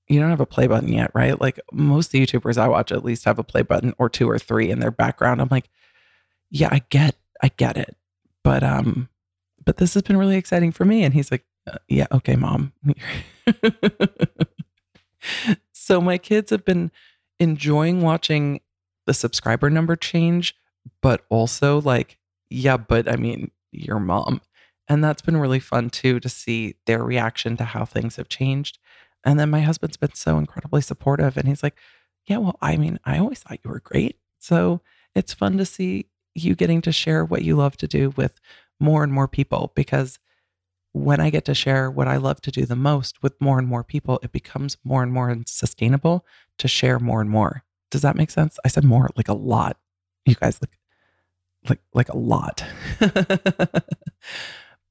you 0.07 0.19
don't 0.19 0.31
have 0.31 0.41
a 0.41 0.45
play 0.45 0.65
button 0.65 0.91
yet, 0.91 1.11
right? 1.13 1.39
Like 1.39 1.59
most 1.71 2.11
the 2.11 2.25
YouTubers 2.25 2.57
I 2.57 2.67
watch 2.67 2.91
at 2.91 3.05
least 3.05 3.25
have 3.25 3.37
a 3.37 3.43
play 3.43 3.61
button 3.61 3.93
or 3.99 4.09
two 4.09 4.29
or 4.29 4.39
three 4.39 4.71
in 4.71 4.79
their 4.79 4.91
background. 4.91 5.39
I'm 5.39 5.49
like, 5.51 5.69
yeah, 6.49 6.69
I 6.71 6.81
get, 6.89 7.15
I 7.43 7.49
get 7.49 7.77
it. 7.77 7.95
But, 8.43 8.63
um, 8.63 9.09
but 9.63 9.77
this 9.77 9.93
has 9.93 10.03
been 10.03 10.17
really 10.17 10.35
exciting 10.35 10.71
for 10.71 10.85
me. 10.85 11.03
And 11.03 11.13
he's 11.13 11.31
like, 11.31 11.45
uh, 11.67 11.77
yeah, 11.87 12.07
okay, 12.11 12.35
mom. 12.35 12.73
so 15.73 16.01
my 16.01 16.17
kids 16.17 16.49
have 16.49 16.65
been 16.65 16.91
enjoying 17.39 18.01
watching 18.01 18.61
the 19.05 19.13
subscriber 19.13 19.69
number 19.69 19.95
change, 19.95 20.55
but 21.01 21.25
also 21.29 21.81
like, 21.81 22.17
yeah, 22.49 22.77
but 22.77 23.09
I 23.09 23.15
mean, 23.15 23.51
your 23.71 23.99
mom. 23.99 24.41
And 24.87 25.03
that's 25.03 25.21
been 25.21 25.37
really 25.37 25.59
fun 25.59 25.89
too 25.89 26.19
to 26.19 26.29
see 26.29 26.75
their 26.85 27.03
reaction 27.03 27.57
to 27.57 27.63
how 27.63 27.85
things 27.85 28.17
have 28.17 28.29
changed. 28.29 28.77
And 29.23 29.39
then 29.39 29.49
my 29.49 29.61
husband's 29.61 29.97
been 29.97 30.13
so 30.13 30.37
incredibly 30.37 30.81
supportive. 30.81 31.37
And 31.37 31.47
he's 31.47 31.63
like, 31.63 31.75
Yeah, 32.27 32.37
well, 32.37 32.57
I 32.61 32.77
mean, 32.77 32.99
I 33.03 33.17
always 33.17 33.39
thought 33.39 33.59
you 33.63 33.71
were 33.71 33.79
great. 33.79 34.17
So 34.39 34.81
it's 35.15 35.33
fun 35.33 35.57
to 35.57 35.65
see 35.65 36.07
you 36.35 36.53
getting 36.53 36.81
to 36.81 36.91
share 36.91 37.25
what 37.25 37.43
you 37.43 37.55
love 37.55 37.77
to 37.77 37.87
do 37.87 38.11
with 38.11 38.39
more 38.79 39.03
and 39.03 39.11
more 39.11 39.27
people 39.27 39.71
because 39.73 40.19
when 40.91 41.19
I 41.19 41.29
get 41.29 41.45
to 41.45 41.53
share 41.53 41.91
what 41.91 42.07
I 42.07 42.17
love 42.17 42.41
to 42.41 42.51
do 42.51 42.65
the 42.65 42.75
most 42.75 43.21
with 43.21 43.39
more 43.41 43.59
and 43.59 43.67
more 43.67 43.83
people, 43.83 44.19
it 44.23 44.31
becomes 44.31 44.77
more 44.83 45.03
and 45.03 45.11
more 45.11 45.35
sustainable 45.45 46.25
to 46.57 46.67
share 46.67 46.99
more 46.99 47.19
and 47.19 47.29
more. 47.29 47.63
Does 47.95 48.01
that 48.01 48.17
make 48.17 48.29
sense? 48.29 48.59
I 48.65 48.67
said 48.67 48.83
more 48.83 49.09
like 49.15 49.29
a 49.29 49.33
lot. 49.33 49.77
You 50.25 50.35
guys 50.35 50.59
like 50.61 50.77
like 51.69 51.79
like 51.93 52.09
a 52.09 52.17
lot. 52.17 52.61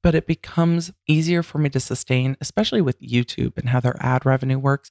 but 0.01 0.15
it 0.15 0.25
becomes 0.25 0.91
easier 1.07 1.43
for 1.43 1.59
me 1.59 1.69
to 1.69 1.79
sustain, 1.79 2.35
especially 2.41 2.81
with 2.81 2.99
YouTube 2.99 3.59
and 3.59 3.69
how 3.69 3.79
their 3.79 3.95
ad 3.99 4.25
revenue 4.25 4.57
works. 4.57 4.89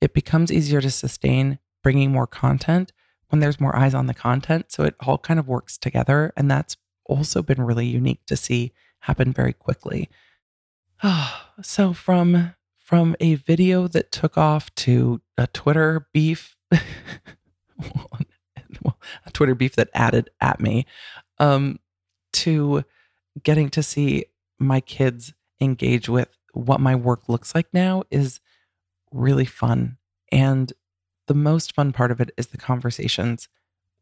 It 0.00 0.14
becomes 0.14 0.52
easier 0.52 0.80
to 0.80 0.90
sustain 0.92 1.58
bringing 1.82 2.12
more 2.12 2.28
content 2.28 2.92
when 3.28 3.40
there's 3.40 3.60
more 3.60 3.74
eyes 3.74 3.92
on 3.92 4.06
the 4.06 4.14
content. 4.14 4.66
So 4.70 4.84
it 4.84 4.94
all 5.00 5.18
kind 5.18 5.40
of 5.40 5.48
works 5.48 5.78
together. 5.78 6.32
And 6.36 6.48
that's 6.48 6.76
also 7.06 7.42
been 7.42 7.60
really 7.60 7.86
unique 7.86 8.24
to 8.26 8.36
see 8.36 8.72
happen 9.00 9.32
very 9.32 9.52
quickly. 9.52 10.08
so 11.62 11.92
from 11.92 12.54
from 12.78 13.14
a 13.20 13.34
video 13.34 13.86
that 13.88 14.12
took 14.12 14.38
off 14.38 14.74
to 14.74 15.20
a 15.36 15.46
Twitter 15.48 16.08
beef, 16.14 16.56
a 19.26 19.30
Twitter 19.32 19.54
beef 19.54 19.76
that 19.76 19.90
added 19.94 20.30
at 20.40 20.60
me, 20.60 20.86
um, 21.38 21.78
to 22.32 22.84
getting 23.42 23.70
to 23.70 23.82
see 23.82 24.26
my 24.58 24.80
kids 24.80 25.32
engage 25.60 26.08
with 26.08 26.28
what 26.52 26.80
my 26.80 26.94
work 26.94 27.28
looks 27.28 27.54
like 27.54 27.66
now 27.72 28.02
is 28.10 28.40
really 29.12 29.44
fun. 29.44 29.96
And 30.32 30.72
the 31.26 31.34
most 31.34 31.74
fun 31.74 31.92
part 31.92 32.10
of 32.10 32.20
it 32.20 32.30
is 32.36 32.48
the 32.48 32.56
conversations 32.58 33.48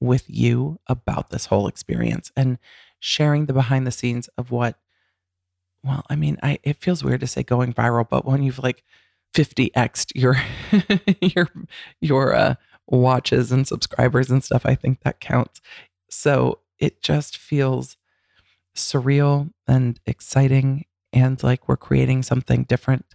with 0.01 0.25
you 0.29 0.79
about 0.87 1.31
this 1.31 1.47
whole 1.47 1.69
experience 1.69 2.31
and 2.37 2.59
sharing 3.01 3.47
the 3.47 3.53
behind 3.53 3.87
the 3.87 3.93
scenes 3.93 4.29
of 4.39 4.51
what 4.51 4.79
well, 5.85 6.05
I 6.11 6.17
mean, 6.17 6.37
I 6.43 6.59
it 6.65 6.79
feels 6.79 7.05
weird 7.05 7.21
to 7.21 7.29
say 7.29 7.45
going 7.45 7.73
viral, 7.73 8.09
but 8.09 8.25
when 8.25 8.43
you've 8.43 8.59
like 8.59 8.83
50xed 9.35 10.13
your 10.15 10.37
your 11.21 11.49
your 12.01 12.35
uh 12.35 12.55
watches 12.89 13.53
and 13.53 13.67
subscribers 13.67 14.31
and 14.31 14.43
stuff, 14.43 14.65
I 14.65 14.75
think 14.75 15.01
that 15.01 15.21
counts. 15.21 15.61
So 16.11 16.61
it 16.79 17.03
just 17.03 17.37
feels 17.37 17.97
surreal 18.77 19.51
and 19.67 19.99
exciting 20.07 20.85
and 21.13 21.43
like 21.43 21.69
we're 21.69 21.77
creating 21.77 22.23
something 22.23 22.65
different 22.65 23.15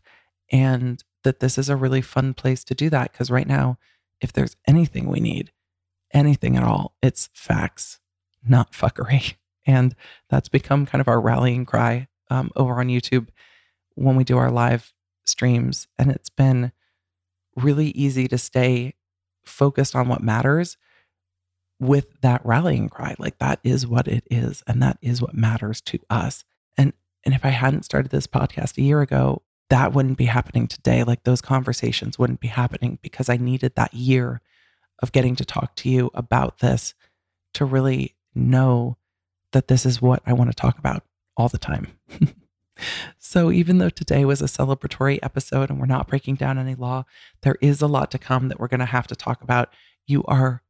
and 0.51 1.03
that 1.23 1.39
this 1.39 1.57
is 1.57 1.69
a 1.69 1.75
really 1.75 2.01
fun 2.01 2.33
place 2.33 2.63
to 2.63 2.73
do 2.73 2.89
that 2.89 3.11
because 3.11 3.29
right 3.29 3.47
now 3.47 3.77
if 4.19 4.33
there's 4.33 4.55
anything 4.67 5.07
we 5.07 5.19
need 5.19 5.51
anything 6.13 6.57
at 6.57 6.63
all 6.63 6.95
it's 7.03 7.29
facts 7.33 7.99
not 8.43 8.71
fuckery 8.71 9.35
and 9.67 9.95
that's 10.29 10.49
become 10.49 10.85
kind 10.85 10.99
of 10.99 11.07
our 11.07 11.21
rallying 11.21 11.63
cry 11.63 12.07
um, 12.31 12.49
over 12.55 12.79
on 12.79 12.87
youtube 12.87 13.27
when 13.93 14.15
we 14.15 14.23
do 14.23 14.37
our 14.37 14.51
live 14.51 14.91
streams 15.25 15.87
and 15.99 16.09
it's 16.09 16.29
been 16.29 16.71
really 17.55 17.89
easy 17.89 18.27
to 18.27 18.37
stay 18.37 18.95
focused 19.45 19.95
on 19.95 20.07
what 20.07 20.21
matters 20.21 20.77
with 21.79 22.21
that 22.21 22.45
rallying 22.45 22.89
cry. 22.89 23.15
Like 23.17 23.39
that 23.39 23.59
is 23.63 23.87
what 23.87 24.07
it 24.07 24.23
is. 24.29 24.63
And 24.67 24.81
that 24.83 24.97
is 25.01 25.21
what 25.21 25.33
matters 25.33 25.81
to 25.81 25.99
us. 26.09 26.43
And 26.77 26.93
and 27.23 27.35
if 27.35 27.45
I 27.45 27.49
hadn't 27.49 27.85
started 27.85 28.11
this 28.11 28.27
podcast 28.27 28.77
a 28.77 28.81
year 28.81 29.01
ago, 29.01 29.43
that 29.69 29.93
wouldn't 29.93 30.17
be 30.17 30.25
happening 30.25 30.67
today. 30.67 31.03
Like 31.03 31.23
those 31.23 31.41
conversations 31.41 32.19
wouldn't 32.19 32.39
be 32.39 32.47
happening 32.47 32.99
because 33.01 33.29
I 33.29 33.37
needed 33.37 33.75
that 33.75 33.93
year 33.93 34.41
of 35.01 35.11
getting 35.11 35.35
to 35.37 35.45
talk 35.45 35.75
to 35.77 35.89
you 35.89 36.11
about 36.13 36.59
this 36.59 36.93
to 37.55 37.65
really 37.65 38.15
know 38.35 38.97
that 39.51 39.67
this 39.67 39.85
is 39.85 40.01
what 40.01 40.21
I 40.25 40.33
want 40.33 40.49
to 40.49 40.55
talk 40.55 40.77
about 40.77 41.03
all 41.35 41.49
the 41.49 41.57
time. 41.57 41.87
so, 43.19 43.51
even 43.51 43.77
though 43.77 43.89
today 43.89 44.25
was 44.25 44.41
a 44.41 44.45
celebratory 44.45 45.19
episode 45.21 45.69
and 45.69 45.79
we're 45.79 45.85
not 45.85 46.07
breaking 46.07 46.35
down 46.35 46.57
any 46.57 46.75
law, 46.75 47.05
there 47.41 47.57
is 47.61 47.81
a 47.81 47.87
lot 47.87 48.11
to 48.11 48.17
come 48.17 48.47
that 48.47 48.59
we're 48.59 48.67
going 48.67 48.79
to 48.79 48.85
have 48.85 49.07
to 49.07 49.15
talk 49.15 49.41
about. 49.41 49.69
You 50.07 50.23
are 50.25 50.63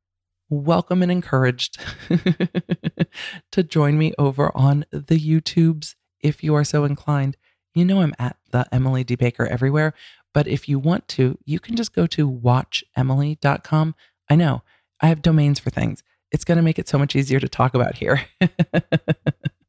welcome 0.50 1.02
and 1.02 1.12
encouraged 1.12 1.80
to 3.52 3.63
join 3.63 3.97
me 3.97 4.13
over 4.19 4.56
on 4.56 4.86
the 4.91 5.17
YouTubes 5.17 5.95
if 6.19 6.43
you 6.43 6.54
are 6.54 6.63
so 6.63 6.84
inclined. 6.84 7.38
You 7.74 7.86
know, 7.86 8.02
I'm 8.02 8.13
at 8.19 8.36
the 8.52 8.67
Emily 8.71 9.04
D. 9.04 9.15
Baker 9.15 9.45
everywhere, 9.45 9.93
but 10.34 10.47
if 10.47 10.67
you 10.67 10.78
want 10.78 11.08
to, 11.10 11.38
you 11.45 11.60
can 11.60 11.76
just 11.76 11.93
go 11.93 12.06
to 12.08 12.30
watchemily.com. 12.30 13.95
I 14.30 14.36
know 14.36 14.63
I 15.00 15.08
have 15.08 15.21
domains 15.21 15.60
for 15.60 15.69
things. 15.69 16.04
It's 16.32 16.43
going 16.43 16.58
to 16.58 16.62
make 16.63 16.80
it 16.80 16.88
so 16.88 16.97
much 16.97 17.15
easier 17.15 17.39
to 17.39 17.50
talk 17.50 17.74
about 17.74 17.95
here. 17.95 18.26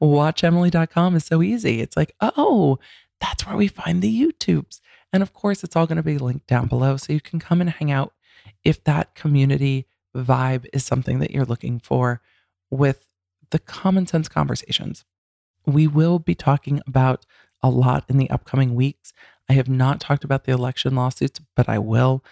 watchemily.com 0.00 1.16
is 1.16 1.24
so 1.24 1.42
easy. 1.42 1.80
It's 1.80 1.96
like, 1.96 2.14
oh, 2.20 2.78
that's 3.20 3.46
where 3.46 3.56
we 3.56 3.68
find 3.68 4.02
the 4.02 4.22
YouTubes. 4.22 4.80
And 5.12 5.22
of 5.22 5.32
course, 5.32 5.64
it's 5.64 5.76
all 5.76 5.86
going 5.86 5.96
to 5.96 6.02
be 6.02 6.18
linked 6.18 6.46
down 6.46 6.66
below 6.66 6.96
so 6.96 7.12
you 7.12 7.20
can 7.20 7.38
come 7.38 7.60
and 7.60 7.70
hang 7.70 7.90
out 7.90 8.12
if 8.64 8.84
that 8.84 9.14
community 9.14 9.86
vibe 10.14 10.66
is 10.72 10.84
something 10.84 11.18
that 11.20 11.30
you're 11.30 11.44
looking 11.44 11.78
for 11.78 12.20
with 12.70 13.06
the 13.50 13.58
common 13.58 14.06
sense 14.06 14.28
conversations. 14.28 15.04
We 15.66 15.86
will 15.86 16.18
be 16.18 16.34
talking 16.34 16.80
about 16.86 17.24
a 17.62 17.70
lot 17.70 18.04
in 18.08 18.18
the 18.18 18.30
upcoming 18.30 18.74
weeks. 18.74 19.12
I 19.48 19.54
have 19.54 19.68
not 19.68 20.00
talked 20.00 20.24
about 20.24 20.44
the 20.44 20.52
election 20.52 20.94
lawsuits, 20.94 21.40
but 21.56 21.68
I 21.68 21.78
will. 21.78 22.22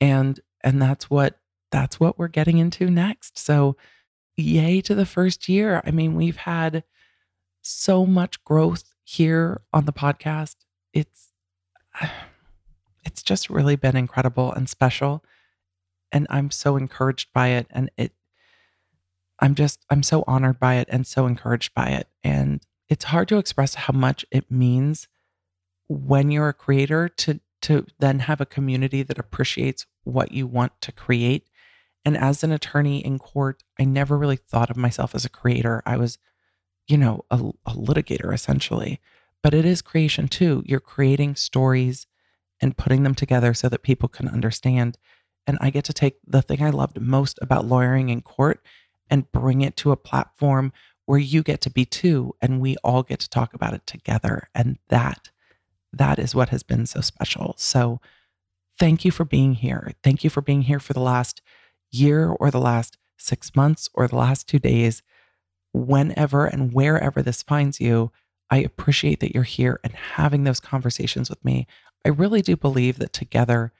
And 0.00 0.40
and 0.62 0.80
that's 0.80 1.08
what 1.08 1.38
that's 1.70 1.98
what 1.98 2.18
we're 2.18 2.28
getting 2.28 2.58
into 2.58 2.90
next. 2.90 3.38
So 3.38 3.76
yay 4.36 4.80
to 4.82 4.94
the 4.94 5.06
first 5.06 5.48
year. 5.48 5.82
I 5.84 5.90
mean, 5.90 6.14
we've 6.14 6.36
had 6.36 6.84
so 7.62 8.04
much 8.06 8.42
growth 8.44 8.94
here 9.04 9.62
on 9.72 9.84
the 9.84 9.92
podcast. 9.92 10.56
It's 10.92 11.30
it's 13.04 13.22
just 13.22 13.50
really 13.50 13.76
been 13.76 13.96
incredible 13.96 14.52
and 14.52 14.68
special 14.68 15.22
and 16.14 16.26
I'm 16.30 16.50
so 16.50 16.76
encouraged 16.76 17.32
by 17.34 17.48
it 17.48 17.66
and 17.70 17.90
it 17.98 18.12
I'm 19.40 19.54
just 19.54 19.84
I'm 19.90 20.02
so 20.02 20.24
honored 20.26 20.58
by 20.58 20.76
it 20.76 20.88
and 20.90 21.06
so 21.06 21.26
encouraged 21.26 21.74
by 21.74 21.88
it 21.88 22.08
and 22.22 22.62
it's 22.88 23.04
hard 23.04 23.28
to 23.28 23.38
express 23.38 23.74
how 23.74 23.92
much 23.92 24.24
it 24.30 24.50
means 24.50 25.08
when 25.88 26.30
you're 26.30 26.48
a 26.48 26.54
creator 26.54 27.08
to 27.08 27.40
to 27.62 27.86
then 27.98 28.20
have 28.20 28.40
a 28.40 28.46
community 28.46 29.02
that 29.02 29.18
appreciates 29.18 29.86
what 30.04 30.32
you 30.32 30.46
want 30.46 30.72
to 30.82 30.92
create 30.92 31.48
and 32.04 32.16
as 32.16 32.44
an 32.44 32.52
attorney 32.52 33.04
in 33.04 33.18
court 33.18 33.62
I 33.78 33.84
never 33.84 34.16
really 34.18 34.36
thought 34.36 34.70
of 34.70 34.76
myself 34.76 35.14
as 35.14 35.24
a 35.24 35.30
creator. 35.30 35.82
I 35.86 35.96
was 35.96 36.18
you 36.86 36.98
know 36.98 37.24
a, 37.30 37.36
a 37.66 37.72
litigator 37.72 38.32
essentially. 38.32 39.00
But 39.42 39.52
it 39.52 39.66
is 39.66 39.82
creation 39.82 40.26
too. 40.26 40.62
You're 40.64 40.80
creating 40.80 41.36
stories 41.36 42.06
and 42.62 42.78
putting 42.78 43.02
them 43.02 43.14
together 43.14 43.52
so 43.52 43.68
that 43.68 43.82
people 43.82 44.08
can 44.08 44.26
understand. 44.26 44.96
And 45.46 45.58
I 45.60 45.68
get 45.68 45.84
to 45.84 45.92
take 45.92 46.16
the 46.26 46.40
thing 46.40 46.62
I 46.62 46.70
loved 46.70 46.98
most 46.98 47.38
about 47.42 47.66
lawyering 47.66 48.08
in 48.08 48.22
court 48.22 48.64
and 49.10 49.30
bring 49.32 49.60
it 49.60 49.76
to 49.76 49.92
a 49.92 49.98
platform 49.98 50.72
where 51.04 51.18
you 51.18 51.42
get 51.42 51.60
to 51.60 51.70
be 51.70 51.84
too 51.84 52.34
and 52.40 52.58
we 52.58 52.76
all 52.82 53.02
get 53.02 53.20
to 53.20 53.28
talk 53.28 53.52
about 53.52 53.74
it 53.74 53.86
together. 53.86 54.48
And 54.54 54.78
that 54.88 55.30
that 55.92 56.18
is 56.18 56.34
what 56.34 56.48
has 56.48 56.62
been 56.62 56.86
so 56.86 57.02
special. 57.02 57.54
So 57.58 58.00
thank 58.78 59.04
you 59.04 59.10
for 59.10 59.26
being 59.26 59.54
here. 59.54 59.92
Thank 60.02 60.24
you 60.24 60.30
for 60.30 60.40
being 60.40 60.62
here 60.62 60.80
for 60.80 60.94
the 60.94 61.00
last 61.00 61.42
year 61.94 62.28
or 62.28 62.50
the 62.50 62.60
last 62.60 62.98
6 63.18 63.54
months 63.54 63.88
or 63.94 64.08
the 64.08 64.16
last 64.16 64.48
2 64.48 64.58
days 64.58 65.02
whenever 65.72 66.46
and 66.46 66.72
wherever 66.72 67.22
this 67.22 67.42
finds 67.42 67.80
you. 67.80 68.12
I 68.50 68.58
appreciate 68.58 69.20
that 69.20 69.34
you're 69.34 69.42
here 69.42 69.80
and 69.82 69.92
having 69.94 70.44
those 70.44 70.60
conversations 70.60 71.30
with 71.30 71.44
me. 71.44 71.66
I 72.04 72.10
really 72.10 72.42
do 72.42 72.56
believe 72.56 72.98
that 72.98 73.12
together 73.12 73.72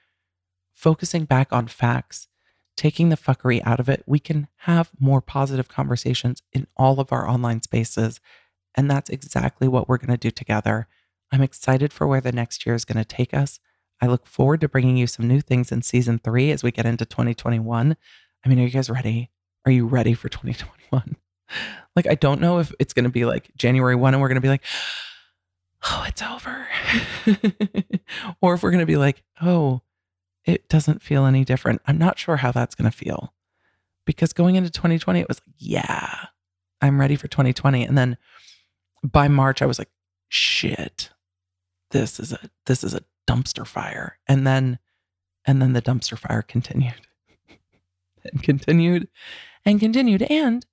focusing 0.73 1.25
back 1.25 1.53
on 1.53 1.67
facts, 1.67 2.27
taking 2.75 3.09
the 3.09 3.15
fuckery 3.15 3.61
out 3.65 3.79
of 3.79 3.87
it, 3.87 4.03
we 4.05 4.19
can 4.19 4.47
have 4.57 4.91
more 4.99 5.21
positive 5.21 5.69
conversations 5.69 6.41
in 6.51 6.67
all 6.75 6.99
of 6.99 7.13
our 7.13 7.29
online 7.29 7.61
spaces. 7.61 8.19
And 8.75 8.91
that's 8.91 9.09
exactly 9.09 9.67
what 9.67 9.87
we're 9.87 9.97
going 9.97 10.09
to 10.09 10.17
do 10.17 10.31
together. 10.31 10.87
I'm 11.31 11.41
excited 11.41 11.93
for 11.93 12.07
where 12.07 12.19
the 12.19 12.33
next 12.33 12.65
year 12.65 12.75
is 12.75 12.83
going 12.83 12.97
to 12.97 13.05
take 13.05 13.33
us. 13.33 13.59
I 14.01 14.07
look 14.07 14.27
forward 14.27 14.61
to 14.61 14.69
bringing 14.69 14.97
you 14.97 15.07
some 15.07 15.27
new 15.27 15.41
things 15.41 15.71
in 15.71 15.81
season 15.81 16.19
three 16.19 16.51
as 16.51 16.63
we 16.63 16.71
get 16.71 16.85
into 16.85 17.05
2021. 17.05 17.95
I 18.43 18.49
mean, 18.49 18.59
are 18.59 18.63
you 18.63 18.69
guys 18.69 18.89
ready? 18.89 19.31
Are 19.65 19.71
you 19.71 19.87
ready 19.87 20.13
for 20.13 20.29
2021? 20.29 21.15
like, 21.95 22.07
I 22.07 22.15
don't 22.15 22.41
know 22.41 22.59
if 22.59 22.73
it's 22.79 22.93
going 22.93 23.05
to 23.05 23.09
be 23.09 23.25
like 23.25 23.51
January 23.55 23.95
1 23.95 24.13
and 24.13 24.21
we're 24.21 24.27
going 24.27 24.35
to 24.35 24.41
be 24.41 24.49
like, 24.49 24.63
oh, 25.89 26.05
it's 26.07 26.21
over. 26.21 26.67
or 28.41 28.55
if 28.55 28.63
we're 28.63 28.71
going 28.71 28.79
to 28.79 28.85
be 28.85 28.97
like, 28.97 29.23
oh, 29.41 29.81
it 30.43 30.67
doesn't 30.69 31.01
feel 31.01 31.25
any 31.25 31.43
different. 31.43 31.81
I'm 31.87 31.97
not 31.97 32.19
sure 32.19 32.37
how 32.37 32.51
that's 32.51 32.75
going 32.75 32.89
to 32.89 32.95
feel 32.95 33.33
because 34.05 34.33
going 34.33 34.55
into 34.55 34.69
2020, 34.69 35.19
it 35.19 35.27
was 35.27 35.39
like, 35.39 35.55
yeah, 35.57 36.15
I'm 36.81 36.99
ready 36.99 37.15
for 37.15 37.27
2020. 37.27 37.83
And 37.83 37.97
then 37.97 38.17
by 39.03 39.27
March, 39.27 39.61
I 39.61 39.65
was 39.65 39.79
like, 39.79 39.89
shit, 40.29 41.09
this 41.91 42.19
is 42.19 42.33
a, 42.33 42.39
this 42.65 42.83
is 42.83 42.93
a 42.93 43.01
dumpster 43.27 43.65
fire. 43.65 44.19
And 44.27 44.45
then, 44.45 44.79
and 45.45 45.61
then 45.61 45.73
the 45.73 45.81
dumpster 45.81 46.17
fire 46.17 46.41
continued 46.41 47.07
and 48.23 48.43
continued 48.43 49.07
and 49.65 49.79
continued. 49.79 50.23
And 50.23 50.65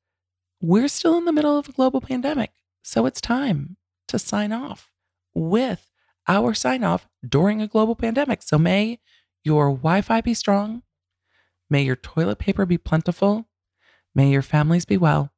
we're 0.60 0.88
still 0.88 1.18
in 1.18 1.24
the 1.24 1.32
middle 1.32 1.58
of 1.58 1.68
a 1.68 1.72
global 1.72 2.00
pandemic. 2.00 2.52
So 2.82 3.06
it's 3.06 3.20
time 3.20 3.76
to 4.08 4.18
sign 4.18 4.52
off 4.52 4.90
with 5.34 5.88
our 6.28 6.54
sign 6.54 6.84
off 6.84 7.08
during 7.26 7.60
a 7.60 7.66
global 7.66 7.96
pandemic. 7.96 8.42
So 8.42 8.58
may 8.58 9.00
your 9.44 9.70
Wi 9.70 10.02
Fi 10.02 10.20
be 10.20 10.34
strong. 10.34 10.82
May 11.68 11.82
your 11.82 11.96
toilet 11.96 12.38
paper 12.38 12.66
be 12.66 12.78
plentiful. 12.78 13.48
May 14.14 14.30
your 14.30 14.42
families 14.42 14.84
be 14.84 14.96
well. 14.96 15.32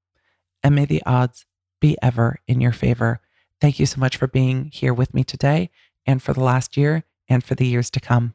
And 0.62 0.74
may 0.74 0.84
the 0.84 1.02
odds 1.06 1.46
be 1.80 1.96
ever 2.02 2.40
in 2.46 2.60
your 2.60 2.72
favor. 2.72 3.20
Thank 3.60 3.78
you 3.78 3.86
so 3.86 4.00
much 4.00 4.16
for 4.16 4.26
being 4.26 4.70
here 4.72 4.92
with 4.92 5.14
me 5.14 5.24
today 5.24 5.70
and 6.06 6.22
for 6.22 6.32
the 6.32 6.42
last 6.42 6.76
year 6.76 7.04
and 7.28 7.42
for 7.42 7.54
the 7.54 7.66
years 7.66 7.90
to 7.90 8.00
come. 8.00 8.34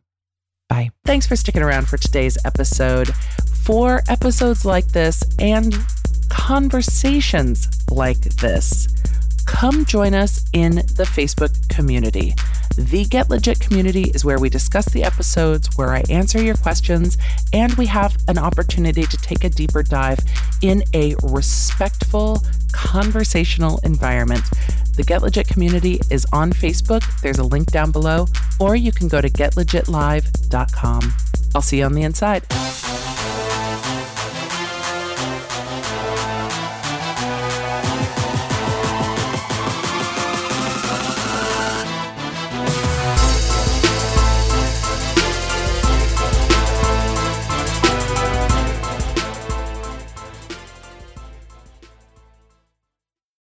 Bye. 0.68 0.92
Thanks 1.06 1.26
for 1.26 1.36
sticking 1.36 1.64
around 1.64 1.88
for 1.88 1.98
today's 1.98 2.38
episode. 2.46 3.10
For 3.64 4.02
episodes 4.08 4.66
like 4.66 4.88
this 4.88 5.24
and 5.40 5.76
conversations 6.30 7.68
like 7.90 8.20
this, 8.20 8.88
come 9.46 9.86
join 9.86 10.14
us 10.14 10.46
in 10.54 10.76
the 10.76 11.10
Facebook 11.10 11.70
community. 11.70 12.36
The 12.80 13.04
Get 13.04 13.30
Legit 13.30 13.60
community 13.60 14.04
is 14.14 14.24
where 14.24 14.40
we 14.40 14.48
discuss 14.48 14.86
the 14.86 15.04
episodes, 15.04 15.68
where 15.76 15.94
I 15.94 16.02
answer 16.10 16.42
your 16.42 16.56
questions, 16.56 17.18
and 17.52 17.74
we 17.74 17.86
have 17.88 18.16
an 18.30 18.38
opportunity 18.38 19.04
to 19.04 19.18
take 19.18 19.44
a 19.44 19.50
deeper 19.50 19.84
dive 19.84 20.20
in 20.62 20.86
a 20.94 21.14
respectful, 21.22 22.42
conversational 22.72 23.82
environment. 23.84 24.46
The 24.96 25.04
Get 25.04 25.22
Legit 25.22 25.50
community 25.50 26.00
is 26.10 26.26
on 26.32 26.54
Facebook. 26.54 27.04
There's 27.22 27.40
a 27.40 27.44
link 27.44 27.70
down 27.70 27.92
below, 27.92 28.28
or 28.62 28.78
you 28.78 28.94
can 28.94 29.10
go 29.10 29.20
to 29.20 29.30
getlegitlive.com. 29.30 31.14
I'll 31.54 31.62
see 31.62 31.80
you 31.80 31.84
on 31.84 31.94
the 31.94 32.04
inside. 32.04 32.46